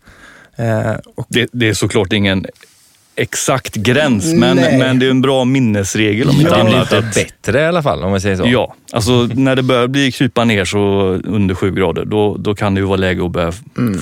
Och 1.14 1.26
Det, 1.28 1.48
det 1.52 1.68
är 1.68 1.74
såklart 1.74 2.12
ingen 2.12 2.46
exakt 3.16 3.74
gräns, 3.74 4.32
men, 4.34 4.56
Nej. 4.56 4.78
men 4.78 4.98
det 4.98 5.06
är 5.06 5.10
en 5.10 5.22
bra 5.22 5.44
minnesregel 5.44 6.28
om 6.28 6.40
Ja. 6.40 6.80
inte 6.80 6.96
Det 6.96 7.02
blir 7.02 7.24
bättre 7.24 7.60
i 7.60 7.64
alla 7.66 7.82
fall, 7.82 8.02
om 8.02 8.10
man 8.10 8.20
säger 8.20 8.36
så. 8.36 8.44
Ja, 8.46 8.74
alltså 8.92 9.12
när 9.34 9.56
det 9.56 9.62
börjar 9.62 9.88
bli 9.88 10.12
krypa 10.12 10.44
ner 10.44 10.64
så 10.64 10.78
under 11.24 11.54
sju 11.54 11.70
grader, 11.70 12.04
då, 12.04 12.36
då 12.36 12.54
kan 12.54 12.74
det 12.74 12.80
ju 12.80 12.86
vara 12.86 12.96
läge 12.96 13.24
att 13.24 13.30
börja 13.30 13.52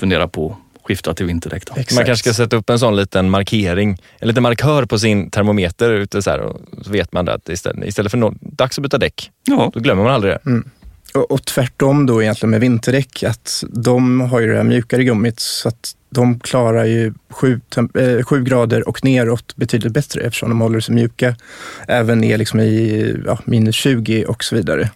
fundera 0.01 0.29
på 0.29 0.57
att 0.77 0.87
skifta 0.87 1.15
till 1.15 1.27
vinterdäck. 1.27 1.63
Man 1.95 2.05
kanske 2.05 2.17
ska 2.17 2.35
sätta 2.35 2.57
upp 2.57 2.71
en 2.71 2.79
sån 2.79 2.97
liten 2.97 3.31
markering, 3.31 3.99
en 4.19 4.29
liten 4.29 4.43
markör 4.43 4.85
på 4.85 4.99
sin 4.99 5.31
termometer 5.31 5.91
ute 5.91 6.23
så 6.23 6.31
här 6.31 6.41
och 6.41 6.61
så 6.85 6.91
vet 6.91 7.13
man 7.13 7.25
det 7.25 7.35
att 7.35 7.49
istället, 7.49 7.89
istället 7.89 8.11
för 8.11 8.19
no, 8.19 8.35
dags 8.41 8.79
att 8.79 8.83
byta 8.83 8.99
däck, 8.99 9.31
Ja, 9.47 9.71
då 9.75 9.81
glömmer 9.81 10.03
man 10.03 10.13
aldrig 10.13 10.33
det. 10.35 10.63
Och, 11.15 11.31
och 11.31 11.45
tvärtom 11.45 12.07
då 12.07 12.23
egentligen 12.23 12.51
med 12.51 12.61
vinterdäck, 12.61 13.23
att 13.23 13.65
de 13.71 14.21
har 14.21 14.41
ju 14.41 14.47
det 14.51 14.57
här 14.57 14.65
mjukare 14.65 15.05
gummit 15.05 15.41
så 15.41 15.69
att 15.69 15.93
de 16.11 16.41
klarar 16.41 16.85
ju 16.85 17.15
sju, 17.31 17.61
eh, 17.77 18.25
sju 18.25 18.45
grader 18.45 18.89
och 18.89 19.05
neråt 19.05 19.57
betydligt 19.57 19.93
bättre 19.93 20.21
eftersom 20.21 20.49
de 20.49 20.61
håller 20.61 20.81
sig 20.81 20.95
mjuka 20.95 21.37
även 21.89 22.19
ner 22.19 22.39
liksom 22.39 22.61
i 22.61 23.17
ja, 23.27 23.39
minus 23.45 23.75
20 23.75 24.25
och 24.25 24.45
så 24.45 24.57
vidare. 24.57 24.91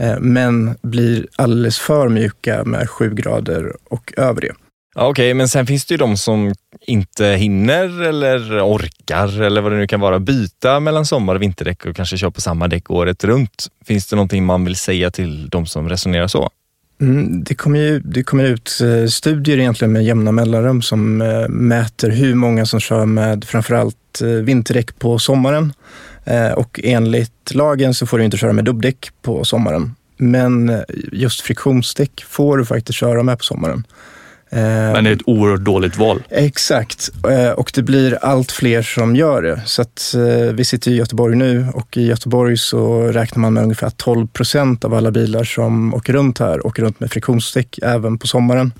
Eh, 0.00 0.18
men 0.20 0.76
blir 0.82 1.26
alldeles 1.36 1.78
för 1.78 2.08
mjuka 2.08 2.64
med 2.64 2.90
sju 2.90 3.14
grader 3.14 3.72
och 3.84 4.12
över 4.16 4.40
det. 4.40 4.52
Ja, 4.94 5.08
Okej, 5.08 5.34
men 5.34 5.48
sen 5.48 5.66
finns 5.66 5.84
det 5.84 5.94
ju 5.94 5.98
de 5.98 6.16
som 6.16 6.54
inte 6.80 7.26
hinner 7.26 8.02
eller 8.02 8.66
orkar 8.66 9.42
eller 9.42 9.60
vad 9.60 9.72
det 9.72 9.78
nu 9.78 9.86
kan 9.86 10.00
vara 10.00 10.18
byta 10.18 10.80
mellan 10.80 11.06
sommar 11.06 11.34
och 11.34 11.42
vinterdäck 11.42 11.86
och 11.86 11.96
kanske 11.96 12.16
kör 12.16 12.30
på 12.30 12.40
samma 12.40 12.68
däck 12.68 12.90
året 12.90 13.24
runt. 13.24 13.66
Finns 13.84 14.06
det 14.06 14.16
någonting 14.16 14.44
man 14.44 14.64
vill 14.64 14.76
säga 14.76 15.10
till 15.10 15.48
de 15.48 15.66
som 15.66 15.88
resonerar 15.88 16.26
så? 16.26 16.50
Mm, 17.00 17.44
det 17.44 17.54
kommer 17.54 17.78
ju 17.78 18.00
det 18.00 18.22
kommer 18.22 18.44
ut 18.44 18.80
eh, 18.82 19.06
studier 19.06 19.58
egentligen 19.58 19.92
med 19.92 20.04
jämna 20.04 20.32
mellanrum 20.32 20.82
som 20.82 21.22
eh, 21.22 21.48
mäter 21.48 22.10
hur 22.10 22.34
många 22.34 22.66
som 22.66 22.80
kör 22.80 23.06
med 23.06 23.44
framförallt 23.44 24.20
eh, 24.22 24.28
vinterdäck 24.28 24.98
på 24.98 25.18
sommaren. 25.18 25.72
Och 26.56 26.80
enligt 26.82 27.54
lagen 27.54 27.94
så 27.94 28.06
får 28.06 28.18
du 28.18 28.24
inte 28.24 28.36
köra 28.36 28.52
med 28.52 28.64
dubbdäck 28.64 29.10
på 29.22 29.44
sommaren. 29.44 29.94
Men 30.16 30.82
just 31.12 31.40
friktionsdäck 31.40 32.24
får 32.28 32.58
du 32.58 32.64
faktiskt 32.64 32.98
köra 32.98 33.22
med 33.22 33.38
på 33.38 33.44
sommaren. 33.44 33.86
Eh, 34.52 34.62
men 34.62 35.04
det 35.04 35.10
är 35.10 35.14
ett 35.14 35.22
oerhört 35.26 35.60
dåligt 35.60 35.96
val. 35.96 36.22
Exakt, 36.30 37.10
Eh, 37.30 37.50
och 37.50 37.70
det 37.74 37.82
blir 37.82 38.18
allt 38.22 38.52
fler 38.52 38.82
som 38.82 39.16
gör 39.16 39.42
det. 39.42 39.60
Så 39.66 39.82
att, 39.82 40.14
eh, 40.14 40.54
vi 40.54 40.64
sitter 40.64 40.90
i 40.90 40.94
Göteborg 40.94 41.36
nu 41.36 41.66
och 41.74 41.96
i 41.96 42.06
Göteborg 42.06 42.56
så 42.56 43.02
räknar 43.02 43.40
man 43.40 43.52
med 43.54 43.62
ungefär 43.62 43.90
12 43.90 44.26
procent 44.26 44.84
av 44.84 44.94
alla 44.94 45.10
bilar 45.10 45.44
som 45.44 45.94
åker 45.94 46.12
runt 46.12 46.38
här 46.38 46.66
åker 46.66 46.82
runt 46.82 47.00
med 47.00 47.10
friktionsdäck 47.10 47.78
även 47.82 48.18
på 48.18 48.26
sommaren. 48.26 48.72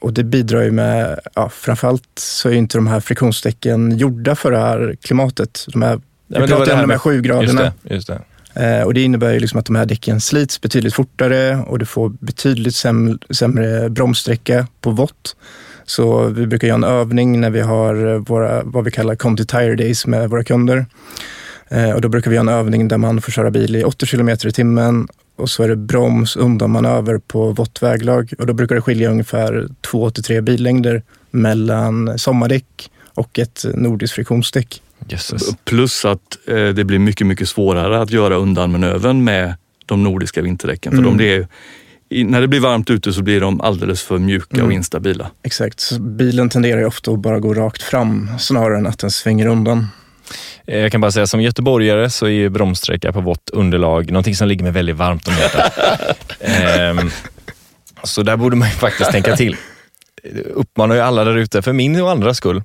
Och 0.00 0.12
det 0.12 0.24
bidrar 0.24 0.62
ju 0.62 0.70
med, 0.70 1.18
ja, 1.34 1.48
framförallt 1.48 2.08
så 2.18 2.48
är 2.48 2.52
ju 2.52 2.58
inte 2.58 2.78
de 2.78 2.86
här 2.86 3.00
friktionsdäcken 3.00 3.98
gjorda 3.98 4.34
för 4.34 4.50
det 4.50 4.58
här 4.58 4.96
klimatet. 5.02 5.64
De 5.72 5.82
här, 5.82 6.00
Ja, 6.28 6.40
vi 6.40 6.46
pratar 6.46 6.74
om 6.74 6.80
de 6.80 6.90
här 6.90 6.98
sju 6.98 7.22
graderna. 7.22 7.62
Just 7.62 7.74
det, 7.82 7.94
just 7.94 8.06
det. 8.06 8.20
Eh, 8.54 8.82
och 8.82 8.94
det 8.94 9.02
innebär 9.02 9.32
ju 9.32 9.40
liksom 9.40 9.58
att 9.58 9.66
de 9.66 9.76
här 9.76 9.86
däcken 9.86 10.20
slits 10.20 10.60
betydligt 10.60 10.94
fortare 10.94 11.56
och 11.66 11.78
du 11.78 11.86
får 11.86 12.08
betydligt 12.08 12.74
sämre, 12.74 13.18
sämre 13.30 13.90
bromssträcka 13.90 14.66
på 14.80 14.90
vått. 14.90 15.36
Så 15.84 16.28
vi 16.28 16.46
brukar 16.46 16.68
göra 16.68 16.76
en 16.76 16.84
övning 16.84 17.40
när 17.40 17.50
vi 17.50 17.60
har 17.60 18.14
eh, 18.14 18.18
våra, 18.18 18.62
vad 18.64 18.84
vi 18.84 18.90
kallar 18.90 19.14
Conti 19.14 19.46
Tire 19.46 19.76
Days 19.76 20.06
med 20.06 20.30
våra 20.30 20.44
kunder. 20.44 20.86
Eh, 21.68 21.90
och 21.90 22.00
då 22.00 22.08
brukar 22.08 22.30
vi 22.30 22.36
göra 22.36 22.50
en 22.50 22.58
övning 22.58 22.88
där 22.88 22.98
man 22.98 23.20
får 23.20 23.32
köra 23.32 23.50
bil 23.50 23.76
i 23.76 23.84
80 23.84 24.06
kilometer 24.06 24.48
i 24.48 24.52
timmen 24.52 25.08
och 25.36 25.50
så 25.50 25.62
är 25.62 25.68
det 25.68 25.76
broms 25.76 26.36
undan 26.36 26.70
manöver 26.70 27.18
på 27.18 27.52
vått 27.52 27.82
väglag 27.82 28.32
och 28.38 28.46
då 28.46 28.52
brukar 28.52 28.74
det 28.74 28.80
skilja 28.80 29.10
ungefär 29.10 29.68
två 29.90 30.10
till 30.10 30.22
tre 30.22 30.40
billängder 30.40 31.02
mellan 31.30 32.18
sommardäck 32.18 32.90
och 33.14 33.38
ett 33.38 33.64
nordiskt 33.74 34.14
friktionsdäck. 34.14 34.82
Jösses. 35.08 35.42
Plus 35.64 36.04
att 36.04 36.20
eh, 36.48 36.54
det 36.68 36.84
blir 36.84 36.98
mycket, 36.98 37.26
mycket 37.26 37.48
svårare 37.48 38.00
att 38.02 38.10
göra 38.10 38.36
undanmanövern 38.36 39.24
med 39.24 39.54
de 39.86 40.02
nordiska 40.02 40.42
vinterdäcken. 40.42 40.92
För 40.92 40.98
Mm. 40.98 41.16
de 41.18 41.46
när 42.24 42.40
det 42.40 42.48
blir 42.48 42.60
varmt 42.60 42.90
ute 42.90 43.12
så 43.12 43.22
blir 43.22 43.40
de 43.40 43.60
alldeles 43.60 44.02
för 44.02 44.18
mjuka 44.18 44.46
och 44.56 44.58
Mm. 44.58 44.72
instabila. 44.72 45.30
Exakt, 45.42 45.80
så 45.80 46.00
bilen 46.00 46.48
tenderar 46.48 46.80
ju 46.80 46.86
ofta 46.86 47.10
att 47.10 47.18
bara 47.18 47.38
gå 47.38 47.54
rakt 47.54 47.82
fram 47.82 48.30
snarare 48.38 48.78
än 48.78 48.86
att 48.86 48.98
den 48.98 49.10
svänger 49.10 49.46
undan. 49.46 49.86
Eh, 50.66 50.78
Jag 50.78 50.92
kan 50.92 51.00
bara 51.00 51.10
säga 51.12 51.26
som 51.26 51.40
göteborgare 51.42 52.10
så 52.10 52.26
är 52.26 52.30
ju 52.30 52.48
bromssträcka 52.48 53.12
på 53.12 53.20
vått 53.20 53.50
underlag 53.52 54.10
någonting 54.10 54.36
som 54.36 54.48
ligger 54.48 54.62
mig 54.62 54.72
väldigt 54.72 54.96
varmt 54.96 55.28
om 55.28 55.34
hjärtat. 55.34 55.72
Ehm, 56.40 57.10
så 58.02 58.22
där 58.22 58.36
borde 58.36 58.56
man 58.56 58.68
ju 58.68 58.74
faktiskt 58.74 59.10
tänka 59.10 59.36
till. 59.36 59.56
Uppmanar 60.54 60.94
ju 60.94 61.00
alla 61.00 61.24
där 61.24 61.36
ute, 61.36 61.62
för 61.62 61.72
min 61.72 62.00
och 62.00 62.10
andras 62.10 62.36
skull. 62.36 62.62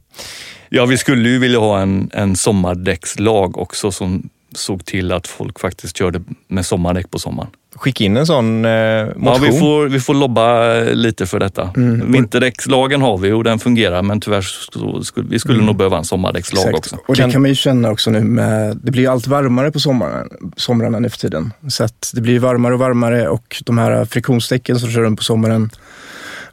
Ja, 0.75 0.86
vi 0.86 0.97
skulle 0.97 1.29
ju 1.29 1.39
vilja 1.39 1.59
ha 1.59 1.79
en, 1.81 2.09
en 2.13 2.36
sommardäckslag 2.36 3.57
också 3.57 3.91
som 3.91 4.29
såg 4.55 4.86
till 4.86 5.12
att 5.12 5.27
folk 5.27 5.59
faktiskt 5.59 5.97
körde 5.97 6.21
med 6.47 6.65
sommardäck 6.65 7.12
på 7.12 7.19
sommaren. 7.19 7.49
Skicka 7.75 8.03
in 8.03 8.17
en 8.17 8.25
sån 8.27 8.65
eh, 8.65 8.71
Ja, 8.71 9.05
motion. 9.17 9.41
vi, 9.51 9.59
får, 9.59 9.86
vi 9.88 9.99
får 9.99 10.13
lobba 10.13 10.75
eh, 10.77 10.93
lite 10.95 11.25
för 11.25 11.39
detta. 11.39 11.69
Mm. 11.75 12.12
Vinterdäckslagen 12.12 13.01
har 13.01 13.17
vi 13.17 13.31
och 13.31 13.43
den 13.43 13.59
fungerar 13.59 14.01
men 14.01 14.19
tyvärr 14.21 14.41
så 14.41 15.03
skulle 15.03 15.29
vi 15.29 15.39
skulle 15.39 15.55
Mm. 15.55 15.65
nog 15.65 15.75
behöva 15.75 15.97
en 15.97 16.03
sommardäckslag 16.03 16.62
Exakt. 16.63 16.77
också. 16.77 16.95
Och 17.07 17.15
det 17.15 17.21
Kan- 17.21 17.31
kan 17.31 17.41
man 17.41 17.49
ju 17.49 17.55
känna 17.55 17.91
också 17.91 18.12
nu 18.12 18.19
med, 18.23 18.77
det 18.83 18.91
blir 18.91 19.01
ju 19.03 19.07
allt 19.09 19.27
varmare 19.27 19.71
på 19.71 19.79
sommaren, 19.79 20.29
somrarna 20.57 20.99
nu 20.99 21.09
för 21.09 21.17
tiden. 21.17 21.51
Så 21.67 21.83
att 21.83 22.12
det 22.13 22.21
blir 22.21 22.39
varmare 22.39 22.73
och 22.73 22.79
varmare 22.79 23.27
och 23.27 23.62
de 23.65 23.77
här 23.77 24.05
friktionsdäcken 24.05 24.79
som 24.79 24.89
kör 24.91 25.01
runt 25.01 25.17
på 25.19 25.23
sommaren, 25.23 25.69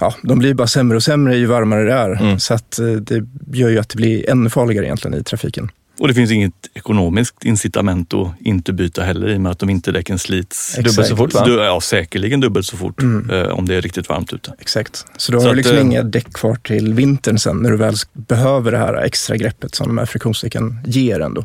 ja, 0.00 0.14
de 0.22 0.38
blir 0.38 0.54
bara 0.54 0.66
sämre 0.68 0.96
och 0.96 1.02
sämre 1.02 1.36
ju 1.36 1.46
varmare 1.46 1.84
det 1.84 1.92
är. 1.92 2.10
Mm. 2.10 2.38
Så 2.38 2.54
att 2.54 2.78
eh, 2.78 2.86
det 2.86 3.24
gör 3.52 3.68
ju 3.68 3.78
att 3.78 3.88
det 3.88 3.96
blir 3.96 4.30
ännu 4.30 4.50
farligare 4.50 4.86
egentligen 4.86 5.20
i 5.20 5.24
trafiken. 5.24 5.70
Och 5.98 6.08
det 6.08 6.14
finns 6.14 6.30
inget 6.30 6.52
ekonomiskt 6.74 7.44
incitament 7.44 8.14
att 8.14 8.28
inte 8.40 8.72
byta 8.72 9.02
heller 9.02 9.28
i 9.28 9.36
och 9.36 9.40
med 9.40 9.52
att 9.52 9.58
de 9.58 9.66
vinterdäcken 9.66 10.18
slits. 10.18 10.78
Exakt. 10.78 10.88
Dubbelt 10.96 11.08
så 11.08 11.16
fort 11.16 11.34
va? 11.34 11.44
Ja, 11.48 11.80
säkerligen 11.80 12.40
dubbelt 12.40 12.66
så 12.66 12.76
fort 12.76 13.02
Mm. 13.02 13.30
eh, 13.30 13.48
om 13.48 13.68
det 13.68 13.74
är 13.74 13.82
riktigt 13.82 14.08
varmt 14.08 14.32
ute. 14.32 14.54
Exakt. 14.58 15.04
Så 15.16 15.32
då 15.32 15.40
Så 15.40 15.44
har 15.46 15.50
att, 15.50 15.56
du 15.56 15.56
liksom 15.56 15.76
eh, 15.76 15.82
inga 15.82 16.02
däck 16.02 16.32
kvar 16.32 16.54
till 16.54 16.94
vintern 16.94 17.38
sen 17.38 17.56
när 17.56 17.70
du 17.70 17.76
väl 17.76 17.94
behöver 18.12 18.72
det 18.72 18.78
här 18.78 18.94
extra 18.94 19.36
greppet 19.36 19.74
som 19.74 19.86
de 19.86 19.98
här 19.98 20.06
friktionsdäcken 20.06 20.78
ger 20.86 21.20
ändå. 21.20 21.44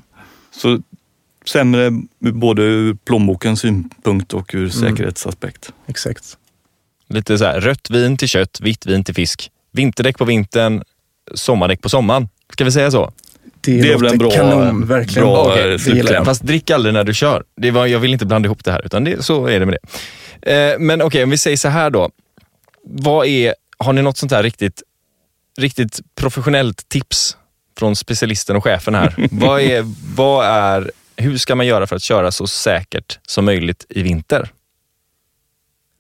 Så 0.62 0.80
sämre 1.46 1.92
både 2.20 2.62
ur 2.64 2.94
plånbokens 3.06 3.60
synpunkt 3.60 4.34
och 4.34 4.52
ur 4.54 4.70
säkerhetsaspekt. 4.70 5.72
Exakt. 5.88 6.38
Lite 7.10 7.38
så 7.38 7.46
här, 7.46 7.62
rött 7.62 7.90
vin 7.90 8.18
till 8.18 8.28
kött, 8.28 8.60
vitt 8.62 8.86
vin 8.86 9.04
till 9.04 9.16
fisk. 9.16 9.52
Vinterdäck 9.72 10.18
på 10.18 10.26
vintern, 10.26 10.84
sommardäck 11.34 11.82
på 11.82 11.90
sommaren. 11.90 12.30
Ska 12.54 12.64
vi 12.64 12.72
säga 12.72 12.92
så? 12.92 13.14
Det, 13.62 13.82
Det 13.82 13.92
är 13.92 13.98
väl 13.98 14.12
en 14.12 14.18
bra- 14.18 14.32
kanon, 14.32 14.88
verkligen. 14.88 15.28
bra, 15.28 15.46
Okej, 15.52 15.72
eh, 15.72 15.78
slutkläm. 15.78 16.26
Fast 16.26 16.44
drick 16.44 16.70
aldrig 16.72 16.94
när 16.94 17.04
du 17.04 17.14
kör. 17.14 17.44
Det 17.62 17.72
var, 17.72 17.86
jag 17.86 18.00
vill 18.00 18.14
inte 18.14 18.26
blanda 18.26 18.48
ihop 18.48 18.64
det 18.64 18.72
här, 18.72 18.86
utan 18.86 19.04
det, 19.04 19.26
så 19.26 19.46
är 19.48 19.60
det 19.60 19.66
med 19.66 19.78
det. 20.42 20.72
Eh, 20.74 20.80
men 20.80 21.02
okej, 21.02 21.24
om 21.24 21.30
vi 21.30 21.38
säger 21.38 21.58
så 21.58 21.68
här 21.70 21.90
då. 21.90 22.10
Vad 22.84 23.28
är, 23.28 23.56
har 23.78 23.94
ni 23.94 24.02
något 24.02 24.18
sånt 24.18 24.32
här 24.32 24.44
riktigt, 24.44 24.84
riktigt 25.60 26.00
professionellt 26.16 26.90
tips 26.90 27.38
från 27.80 27.96
specialisten 27.96 28.56
och 28.56 28.64
chefen 28.64 28.96
här? 28.96 29.16
vad 29.32 29.62
är, 29.62 29.84
vad 30.16 30.46
är, 30.46 30.92
hur 31.16 31.38
ska 31.38 31.56
man 31.56 31.68
göra 31.68 31.88
för 31.88 31.96
att 31.96 32.04
köra 32.04 32.32
så 32.32 32.48
säkert 32.48 33.20
som 33.28 33.46
möjligt 33.46 33.86
i 33.90 34.02
vinter? 34.02 34.50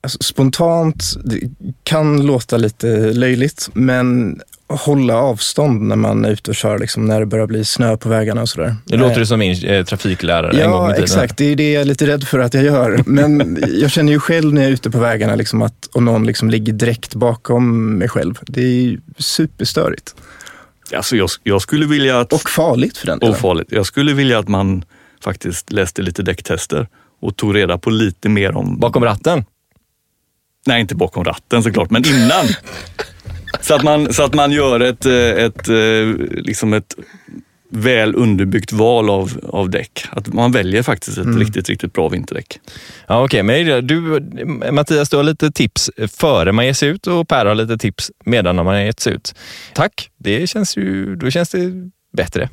Alltså, 0.06 0.18
spontant, 0.24 1.04
det 1.24 1.40
kan 1.84 2.26
låta 2.26 2.58
lite 2.58 2.88
löjligt, 3.14 3.70
men 3.74 4.40
hålla 4.68 5.16
avstånd 5.18 5.82
när 5.82 5.96
man 5.96 6.26
är 6.26 6.30
ute 6.32 6.52
och 6.52 6.56
kör, 6.56 6.80
liksom, 6.80 7.06
när 7.06 7.20
det 7.20 7.26
börjar 7.26 7.48
bli 7.48 7.66
snö 7.66 7.98
på 7.98 8.10
vägarna 8.10 8.42
och 8.42 8.50
sådär. 8.50 8.76
Det 8.86 8.98
låter 8.98 9.20
det 9.20 9.26
som 9.26 9.40
min 9.40 9.66
eh, 9.66 9.86
trafiklärare 9.86 10.62
en 10.64 10.72
gång 10.72 10.82
i 10.82 10.88
Ja, 10.88 10.90
tiden. 10.90 11.04
exakt. 11.04 11.38
Det 11.38 11.46
är 11.46 11.56
det 11.56 11.72
jag 11.72 11.82
är 11.82 11.86
lite 11.86 12.08
rädd 12.08 12.24
för 12.28 12.40
att 12.40 12.54
jag 12.54 12.64
gör. 12.64 13.00
Men 13.06 13.58
jag 13.80 13.92
känner 13.92 14.12
ju 14.14 14.20
själv 14.20 14.54
när 14.54 14.62
jag 14.62 14.70
är 14.70 14.74
ute 14.74 14.90
på 14.92 15.00
vägarna 15.00 15.36
liksom 15.36 15.62
att 15.62 15.90
om 15.94 16.06
någon 16.06 16.26
liksom 16.26 16.50
ligger 16.50 16.74
direkt 16.74 17.16
bakom 17.16 17.94
mig 17.98 18.10
själv. 18.10 18.40
Det 18.48 18.62
är 18.62 18.82
ju 18.82 19.00
superstörigt. 19.18 20.16
Alltså 20.96 21.16
jag, 21.16 21.30
jag 21.44 21.62
skulle 21.62 21.86
vilja 21.86 22.20
att... 22.20 22.34
Och 22.34 22.50
farligt 22.50 22.98
för 22.98 23.08
den 23.08 23.20
delen. 23.20 23.36
ofarligt. 23.36 23.72
Jag 23.72 23.86
skulle 23.86 24.14
vilja 24.14 24.40
att 24.40 24.48
man 24.48 24.84
faktiskt 25.24 25.72
läste 25.72 26.02
lite 26.02 26.24
däcktester 26.24 26.88
och 27.22 27.36
tog 27.36 27.56
reda 27.56 27.78
på 27.78 27.90
lite 27.90 28.30
mer 28.30 28.56
om... 28.58 28.80
Bakom 28.80 29.04
ratten? 29.04 29.46
Nej, 30.66 30.82
inte 30.82 30.96
bakom 30.96 31.24
ratten 31.24 31.64
såklart, 31.64 31.90
men 31.90 32.06
innan. 32.08 32.46
så, 33.62 33.76
att 33.76 33.84
man, 33.84 34.14
så 34.14 34.24
att 34.24 34.34
man 34.34 34.52
gör 34.52 34.80
ett, 34.80 35.06
eh, 35.06 35.14
ett, 35.14 35.70
eh, 35.70 36.08
liksom 36.44 36.74
ett 36.74 36.96
väl 37.70 38.16
underbyggt 38.16 38.72
val 38.72 39.10
av, 39.10 39.40
av 39.44 39.70
däck. 39.70 40.06
Att 40.10 40.34
man 40.34 40.52
väljer 40.52 40.84
faktiskt 40.84 41.18
ett 41.18 41.38
riktigt, 41.38 41.70
riktigt 41.70 41.94
bra 41.94 42.10
vinterdäck. 42.10 42.60
Ja, 43.08 43.24
okej. 43.26 43.44
Men 43.44 43.88
du, 43.88 44.20
Mattias, 44.72 45.10
du 45.10 45.18
har 45.18 45.24
lite 45.24 45.52
tips 45.52 45.92
före 46.08 46.52
man 46.52 46.66
ger 46.66 46.74
sig 46.74 46.90
ut 46.90 47.08
och 47.08 47.28
Per 47.28 47.46
har 47.46 47.56
lite 47.56 47.78
tips 47.78 48.12
medan 48.26 48.56
man 48.56 48.68
har 48.68 48.76
gett 48.76 49.00
sig 49.00 49.14
ut. 49.14 49.36
Tack, 49.74 50.10
det 50.18 50.48
känns 50.48 50.78
ju, 50.78 51.16
då 51.16 51.32
känns 51.32 51.50
det 51.50 51.72
bättre. 52.18 52.50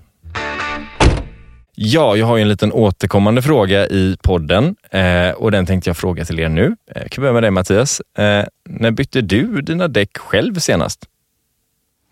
Ja, 1.76 2.16
jag 2.16 2.26
har 2.26 2.38
en 2.38 2.48
liten 2.48 2.72
återkommande 2.72 3.42
fråga 3.42 3.86
i 3.86 4.16
podden 4.22 4.76
eh, 4.90 5.30
och 5.30 5.50
den 5.50 5.66
tänkte 5.66 5.90
jag 5.90 5.96
fråga 5.96 6.24
till 6.24 6.40
er 6.40 6.48
nu. 6.48 6.76
Eh, 6.94 7.02
Jag 7.02 7.10
kan 7.10 7.22
börja 7.22 7.32
med 7.32 7.42
dig 7.42 7.50
Mattias. 7.50 8.00
Eh, 8.18 8.44
när 8.68 8.90
bytte 8.90 9.20
du 9.20 9.60
dina 9.60 9.88
däck 9.88 10.18
själv 10.18 10.54
senast? 10.54 11.04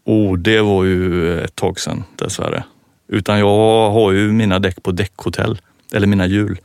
Och 0.06 0.38
det 0.38 0.60
var 0.60 0.84
ju 0.84 1.40
ett 1.40 1.54
tag 1.54 1.80
sedan 1.80 2.04
dessvärre. 2.16 2.64
Utan 3.08 3.38
jag 3.38 3.90
har 3.90 4.12
ju 4.12 4.32
mina 4.32 4.58
däck 4.58 4.82
på 4.82 4.90
däckhotell, 4.92 5.60
eller 5.94 6.06
mina 6.06 6.26
hjul. 6.26 6.58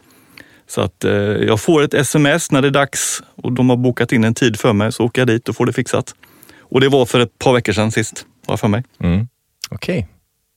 Så 0.68 0.82
att 0.82 1.04
eh, 1.04 1.12
jag 1.14 1.60
får 1.62 1.84
ett 1.84 1.94
sms 1.94 2.52
när 2.52 2.62
det 2.62 2.68
är 2.68 2.72
dags 2.72 3.24
och 3.36 3.52
de 3.52 3.70
har 3.70 3.78
bokat 3.78 4.12
in 4.12 4.24
en 4.24 4.34
tid 4.34 4.60
för 4.60 4.74
mig, 4.74 4.92
så 4.92 5.06
åker 5.06 5.22
jag 5.22 5.28
dit 5.28 5.50
och 5.50 5.56
får 5.56 5.66
det 5.66 5.74
fixat. 5.74 6.16
Och 6.60 6.82
det 6.82 6.90
var 6.90 7.06
för 7.06 7.20
ett 7.20 7.40
par 7.40 7.54
veckor 7.54 7.74
sedan 7.74 7.92
sist, 7.92 8.26
har 8.48 8.52
jag 8.54 8.60
för 8.60 8.68
mig. 8.68 8.84
Mm. 9.00 9.28
Okej, 9.70 10.08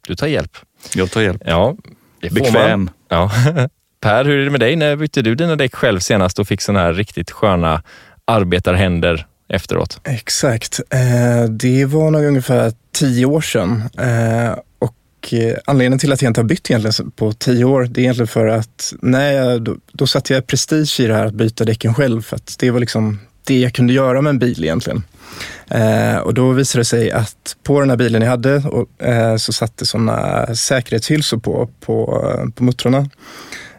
du 0.06 0.14
tar 0.14 0.26
hjälp. 0.26 0.56
Jag 0.94 1.10
tar 1.10 1.20
hjälp. 1.20 1.42
Ja, 1.46 1.76
det 2.20 2.28
får 2.28 2.36
Bekväm. 2.36 2.80
Man. 2.80 2.90
Ja. 3.08 3.30
per, 4.00 4.24
hur 4.24 4.38
är 4.38 4.44
det 4.44 4.50
med 4.50 4.60
dig? 4.60 4.76
När 4.76 4.96
bytte 4.96 5.22
du 5.22 5.34
dina 5.34 5.56
däck 5.56 5.74
själv 5.74 6.00
senast 6.00 6.38
och 6.38 6.48
fick 6.48 6.60
såna 6.60 6.80
här 6.80 6.92
riktigt 6.92 7.30
sköna 7.30 7.82
arbetarhänder 8.24 9.26
efteråt? 9.48 10.00
Exakt. 10.04 10.80
Eh, 10.90 11.50
det 11.50 11.84
var 11.84 12.10
nog 12.10 12.24
ungefär 12.24 12.72
tio 12.92 13.26
år 13.26 13.40
sedan. 13.40 13.82
Eh, 13.98 14.58
och 14.78 15.34
eh, 15.34 15.56
anledningen 15.64 15.98
till 15.98 16.12
att 16.12 16.22
jag 16.22 16.30
inte 16.30 16.40
har 16.40 16.46
bytt 16.46 16.70
egentligen 16.70 17.10
på 17.10 17.32
tio 17.32 17.64
år, 17.64 17.84
det 17.84 18.00
är 18.00 18.02
egentligen 18.02 18.28
för 18.28 18.46
att 18.46 18.92
när 19.02 19.32
jag, 19.32 19.62
då, 19.62 19.76
då 19.92 20.06
satte 20.06 20.34
jag 20.34 20.46
prestige 20.46 21.00
i 21.00 21.06
det 21.06 21.14
här 21.14 21.26
att 21.26 21.34
byta 21.34 21.64
däcken 21.64 21.94
själv. 21.94 22.22
För 22.22 22.36
att 22.36 22.56
det 22.58 22.70
var 22.70 22.80
liksom 22.80 23.18
det 23.44 23.58
jag 23.58 23.74
kunde 23.74 23.92
göra 23.92 24.22
med 24.22 24.30
en 24.30 24.38
bil 24.38 24.64
egentligen. 24.64 25.02
Eh, 25.70 26.16
och 26.18 26.34
då 26.34 26.50
visade 26.52 26.80
det 26.80 26.84
sig 26.84 27.10
att 27.12 27.56
på 27.62 27.80
den 27.80 27.90
här 27.90 27.96
bilen 27.96 28.22
jag 28.22 28.30
hade 28.30 28.56
och, 28.56 29.02
eh, 29.06 29.36
så 29.36 29.52
satt 29.52 29.76
det 29.76 29.86
sådana 29.86 30.46
säkerhetshylsor 30.54 31.38
på, 31.38 31.68
på, 31.80 32.24
på 32.54 32.64
muttrarna. 32.64 33.08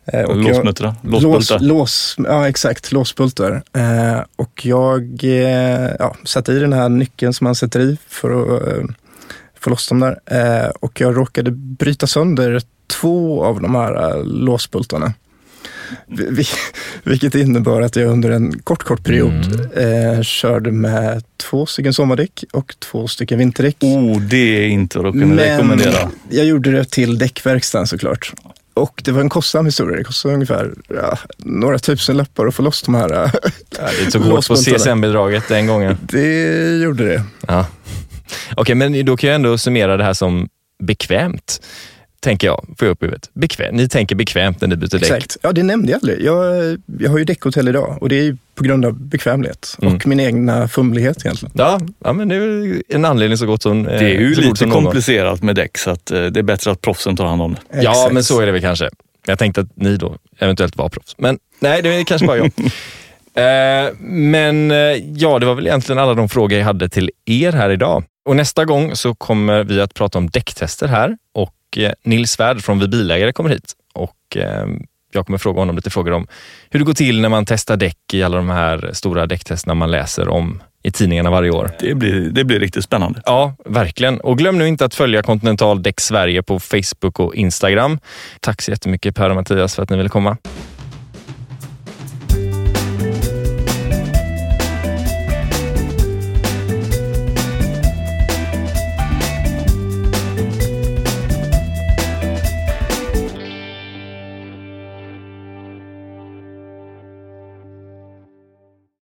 Eh, 0.06 0.24
och 0.24 0.38
jag- 0.38 0.44
Låsmuttra, 0.48 0.96
Lås, 1.04 1.22
låsbultar. 1.24 1.60
lås, 1.66 2.16
ja 2.18 2.48
exakt, 2.50 2.92
låsbultar. 2.92 3.64
Eh, 3.76 4.20
och 4.36 4.66
jag 4.66 5.24
ja, 6.00 6.16
satte 6.24 6.52
i 6.54 6.60
den 6.60 6.74
här 6.74 6.90
nyckeln 6.90 7.34
som 7.34 7.46
man 7.46 7.56
sätter 7.56 7.80
i 7.80 7.98
för 8.08 8.30
att 8.56 8.90
få 9.60 9.70
loss 9.70 9.88
dem 9.88 10.00
där. 10.00 10.72
Och 10.84 11.02
jag 11.02 11.18
råkade 11.18 11.52
bryta 11.52 12.08
sönder 12.08 12.62
två 13.02 13.44
av 13.44 13.62
de 13.62 13.76
här 13.76 14.24
låsbultarna. 14.24 15.14
Vi- 16.08 16.28
vi- 16.32 16.46
Vilket 17.04 17.36
innebar 17.36 17.82
att 17.82 17.96
jag 17.96 18.08
under 18.12 18.30
en 18.30 18.60
kort, 18.60 18.84
kort 18.84 19.04
period 19.04 19.70
eh, 19.78 20.22
körde 20.22 20.72
med 20.72 21.24
två 21.38 21.66
stycken 21.66 21.94
sommardäck 21.94 22.44
och 22.52 22.76
två 22.80 23.08
stycken 23.08 23.40
vinterdäck. 23.40 23.78
Oh, 23.80 24.22
det 24.22 24.38
är 24.66 24.68
inte 24.68 25.00
att 25.00 25.14
kunna 25.14 25.42
rekommendera. 25.44 26.10
jag 26.30 26.46
gjorde 26.46 26.72
det 26.72 26.90
till 26.92 27.18
däckverkstan 27.18 27.88
såklart. 27.88 28.34
Och 28.74 29.02
det 29.06 29.12
var 29.12 29.22
en 29.22 29.30
kostsam 29.30 29.66
historia. 29.66 29.98
Det 29.98 30.04
kostade 30.04 30.34
ungefär 30.34 30.72
ja, 30.88 31.18
några 31.38 31.80
tusen 31.80 32.18
lappar 32.18 32.48
att 32.48 32.56
få 32.56 32.62
loss 32.64 32.82
de 32.82 32.96
här. 32.96 33.10
Ja, 33.12 33.32
det 34.06 34.12
tog 34.12 34.22
hårt 34.22 34.48
på. 34.48 34.56
CSN-bidraget 34.56 35.48
den 35.48 35.68
gången. 35.68 35.98
Det 36.02 36.78
gjorde 36.84 37.06
det. 37.06 37.24
Ja. 37.48 37.66
Okej, 38.56 38.76
men 38.76 39.06
då 39.06 39.18
kan 39.18 39.28
jag 39.30 39.36
ändå 39.36 39.58
summera 39.58 39.98
det 39.98 40.04
här 40.04 40.14
som 40.14 40.50
bekvämt. 40.84 41.62
Tänker 42.22 42.48
jag, 42.48 42.66
får 42.78 42.88
jag 42.88 42.92
upp 42.92 43.04
huvudet. 43.04 43.30
Bekväm. 43.34 43.76
Ni 43.76 43.90
tänker 43.90 44.16
bekvämt 44.16 44.62
när 44.62 44.68
ni 44.68 44.76
byter 44.76 44.90
däck. 44.90 45.02
Exakt. 45.02 45.38
Ja, 45.42 45.52
det 45.52 45.64
nämnde 45.64 45.92
jag 45.92 45.98
aldrig. 46.00 46.22
Jag, 46.22 46.78
jag 47.00 47.10
har 47.12 47.18
ju 47.18 47.26
däckhotell 47.26 47.68
idag 47.68 47.98
och 48.02 48.10
det 48.10 48.16
är 48.20 48.24
ju 48.24 48.38
på 48.56 48.64
grund 48.64 48.86
av 48.86 48.94
bekvämlighet 48.94 49.76
Mm. 49.82 49.96
och 49.96 50.08
min 50.08 50.20
egna 50.20 50.68
fumlighet 50.68 51.26
egentligen. 51.26 51.52
Ja, 51.56 51.80
ja, 52.04 52.14
men 52.14 52.28
det 52.30 52.36
är 52.36 52.82
en 52.90 53.06
anledning 53.06 53.38
så 53.38 53.46
gott 53.46 53.62
som 53.62 53.88
eh, 53.88 54.00
Det 54.00 54.06
är 54.06 54.20
ju 54.20 54.36
lite 54.36 54.66
komplicerat 54.66 55.44
med 55.44 55.56
däck 55.56 55.78
så 55.78 55.90
att 55.90 56.12
eh, 56.12 56.26
det 56.26 56.40
är 56.40 56.44
bättre 56.44 56.72
att 56.72 56.82
proffsen 56.82 57.16
tar 57.16 57.26
hand 57.26 57.42
om 57.42 57.54
det. 57.74 57.82
Ja, 57.84 58.10
men 58.12 58.24
så 58.24 58.40
är 58.40 58.46
det 58.46 58.52
väl 58.52 58.62
kanske. 58.62 58.90
Jag 59.26 59.40
tänkte 59.40 59.62
att 59.62 59.68
ni 59.76 59.98
då 59.98 60.16
eventuellt 60.40 60.78
var 60.78 60.90
proffs. 60.90 61.16
Men 61.18 61.40
nej, 61.60 61.82
det 61.82 61.90
är 61.96 62.04
kanske 62.04 62.28
bara 62.28 62.38
jag. 62.38 62.46
eh, 63.34 63.94
men 64.02 64.72
eh, 64.72 64.78
ja, 65.16 65.40
det 65.40 65.46
var 65.46 65.56
väl 65.56 65.68
egentligen 65.68 66.00
alla 66.00 66.14
de 66.14 66.30
frågor 66.30 66.58
jag 66.58 66.66
hade 66.66 66.90
till 66.90 67.12
er 67.26 67.52
här 67.52 67.70
idag. 67.70 68.04
Och 68.26 68.36
nästa 68.36 68.66
gång 68.66 68.96
så 68.96 69.16
kommer 69.16 69.64
vi 69.64 69.82
att 69.82 69.94
prata 69.94 70.18
om 70.18 70.30
däcktester 70.30 70.88
här 70.88 71.18
och 71.34 71.54
eh, 71.78 71.92
Nils 72.04 72.32
Svärd 72.32 72.62
från 72.62 72.80
Vi 72.80 72.88
Bilägare 72.88 73.32
kommer 73.32 73.50
hit. 73.50 73.74
Och 73.94 74.38
eh, 74.38 74.68
jag 75.12 75.26
kommer 75.26 75.38
fråga 75.38 75.62
honom 75.62 75.76
lite 75.76 75.90
frågor 75.90 76.12
om 76.12 76.28
hur 76.70 76.80
det 76.80 76.86
går 76.86 76.94
till 76.94 77.22
när 77.22 77.30
man 77.30 77.46
testar 77.46 77.78
däck 77.78 78.14
i 78.14 78.24
alla 78.24 78.38
de 78.38 78.50
här 78.50 78.90
stora 78.94 79.26
däcktesterna 79.26 79.74
man 79.74 79.92
läser 79.92 80.28
om 80.28 80.62
i 80.84 80.92
tidningarna 80.92 81.30
varje 81.30 81.52
år. 81.52 81.72
Det 81.80 81.96
blir, 81.96 82.30
det 82.30 82.44
blir 82.44 82.60
riktigt 82.60 82.84
spännande. 82.84 83.22
Ja, 83.26 83.56
verkligen. 83.66 84.20
Och 84.20 84.38
glöm 84.38 84.58
nu 84.58 84.68
inte 84.68 84.86
att 84.86 84.96
följa 84.96 85.24
Continental 85.24 85.84
Däck 85.84 86.00
Sverige 86.00 86.44
på 86.44 86.60
Facebook 86.60 87.20
och 87.20 87.36
Instagram. 87.36 88.00
Tack 88.40 88.62
så 88.62 88.72
jättemycket 88.72 89.16
Per 89.16 89.30
och 89.30 89.36
Mattias 89.36 89.76
för 89.76 89.84
att 89.84 89.90
ni 89.90 89.98
ville 89.98 90.10
komma. 90.10 90.38